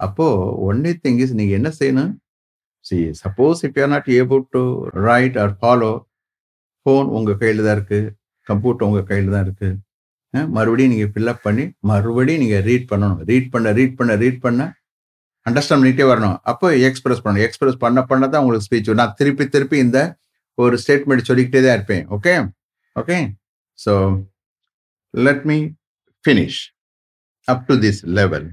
அப்போது 0.00 0.50
ஒன்லி 0.68 0.92
திங் 1.04 1.20
இஸ் 1.24 1.36
நீங்கள் 1.40 1.58
என்ன 1.60 1.70
செய்யணும்? 1.78 2.12
See 2.86 2.96
suppose 3.22 3.60
if 3.66 3.78
are 3.82 3.92
not 3.94 4.10
able 4.18 4.42
to 4.54 4.62
write 5.08 5.36
or 5.42 5.54
follow 5.60 5.90
phone 6.86 7.08
உங்கள் 7.16 7.40
கையில் 7.40 7.64
தான் 7.66 7.76
இருக்குது 7.78 8.08
கம்ப்யூட்டர் 8.46 8.86
உங்கள் 8.88 9.08
கையில் 9.10 9.34
தான் 9.34 9.44
இருக்குது 9.46 9.78
மறுபடியும் 10.56 10.92
நீங்கள் 10.92 11.10
ஃபில்அப் 11.14 11.42
பண்ணி 11.46 11.64
மறுபடியும் 11.90 12.42
நீங்கள் 12.42 12.64
ரீட் 12.68 12.86
பண்ணணும். 12.92 13.20
ரீட் 13.30 13.50
பண்ண 13.54 13.72
ரீட் 13.78 13.98
பண்ண 13.98 14.12
ரீட் 14.22 14.40
பண்ண 14.44 14.60
அண்டர்ஸ்டாண்ட் 15.46 15.82
பண்ணிட்டே 15.82 16.04
வரணும். 16.10 16.36
அப்போ 16.50 16.66
எக்ஸ்பிரஸ் 16.88 17.22
பண்ணணும். 17.24 17.44
எக்ஸ்பிரஸ் 17.46 17.78
பண்ண 17.84 18.00
பண்ண 18.10 18.24
தான் 18.32 18.42
உங்களுக்கு 18.42 18.66
ஸ்பீச் 18.68 18.90
நான் 19.00 19.14
திருப்பி 19.20 19.44
திருப்பி 19.54 19.78
இந்த 19.86 20.00
ஒரு 20.58 20.76
ஸ்டேட்மெண்ட் 20.82 21.28
சொல்லிக்கிட்டே 21.30 21.62
தான் 21.66 21.76
இருப்பேன். 21.78 22.04
Okay 22.16 22.34
okay 22.96 23.18
so 23.84 23.92
let 25.12 25.44
me 25.44 25.74
finish 26.24 26.72
up 27.48 27.66
to 27.68 27.76
this 27.76 28.02
level. 28.04 28.50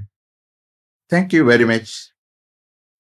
Thank 1.10 1.34
you 1.34 1.46
very 1.46 1.66
much 1.66 2.12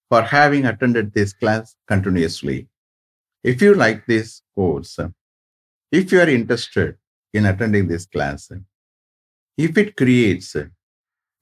for 0.09 0.21
having 0.21 0.65
attended 0.65 1.13
this 1.13 1.33
class 1.33 1.75
continuously. 1.87 2.67
If 3.43 3.61
you 3.61 3.75
like 3.75 4.05
this 4.05 4.41
course, 4.55 4.99
if 5.91 6.11
you 6.11 6.19
are 6.19 6.29
interested 6.29 6.97
in 7.33 7.45
attending 7.45 7.87
this 7.87 8.05
class, 8.05 8.51
if 9.57 9.77
it 9.77 9.95
creates 9.95 10.55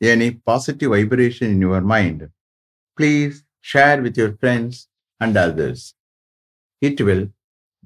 any 0.02 0.32
positive 0.32 0.92
vibration 0.92 1.52
in 1.52 1.62
your 1.62 1.82
mind, 1.82 2.30
please 2.96 3.44
share 3.62 4.02
with 4.02 4.18
your 4.18 4.38
friends 4.38 4.88
and 5.20 5.36
others. 5.38 5.94
It 6.82 7.02
will 7.02 7.30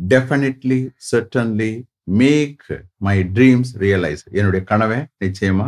definitely, 0.08 0.94
certainly 0.98 1.88
make 2.20 2.66
my 2.98 3.18
dreams 3.36 3.72
realise 3.84 4.24
என்னுடைய 4.32 4.62
கனவை 4.66 5.00
நிச்சயமா 5.20 5.68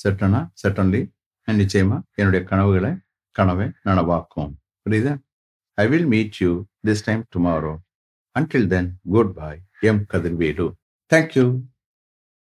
செட்டனா 0.00 0.40
suddenly 0.62 1.02
நிச்சயமா 1.48 1.98
என்னுடைய 2.14 2.42
கனவுகளை 2.50 2.92
கனவை 3.36 3.66
நனவாக்கும். 3.84 4.52
புரியுதா? 4.84 5.14
I 5.78 5.84
will 5.88 6.06
meet 6.06 6.36
you 6.40 6.52
this 6.86 7.04
time 7.04 7.22
tomorrow 7.34 7.74
until 8.36 8.66
then 8.66 8.90
good 9.14 9.32
bye 9.34 9.60
M 9.80 10.02
Kathirvelu. 10.12 10.66
Thank you 11.12 11.44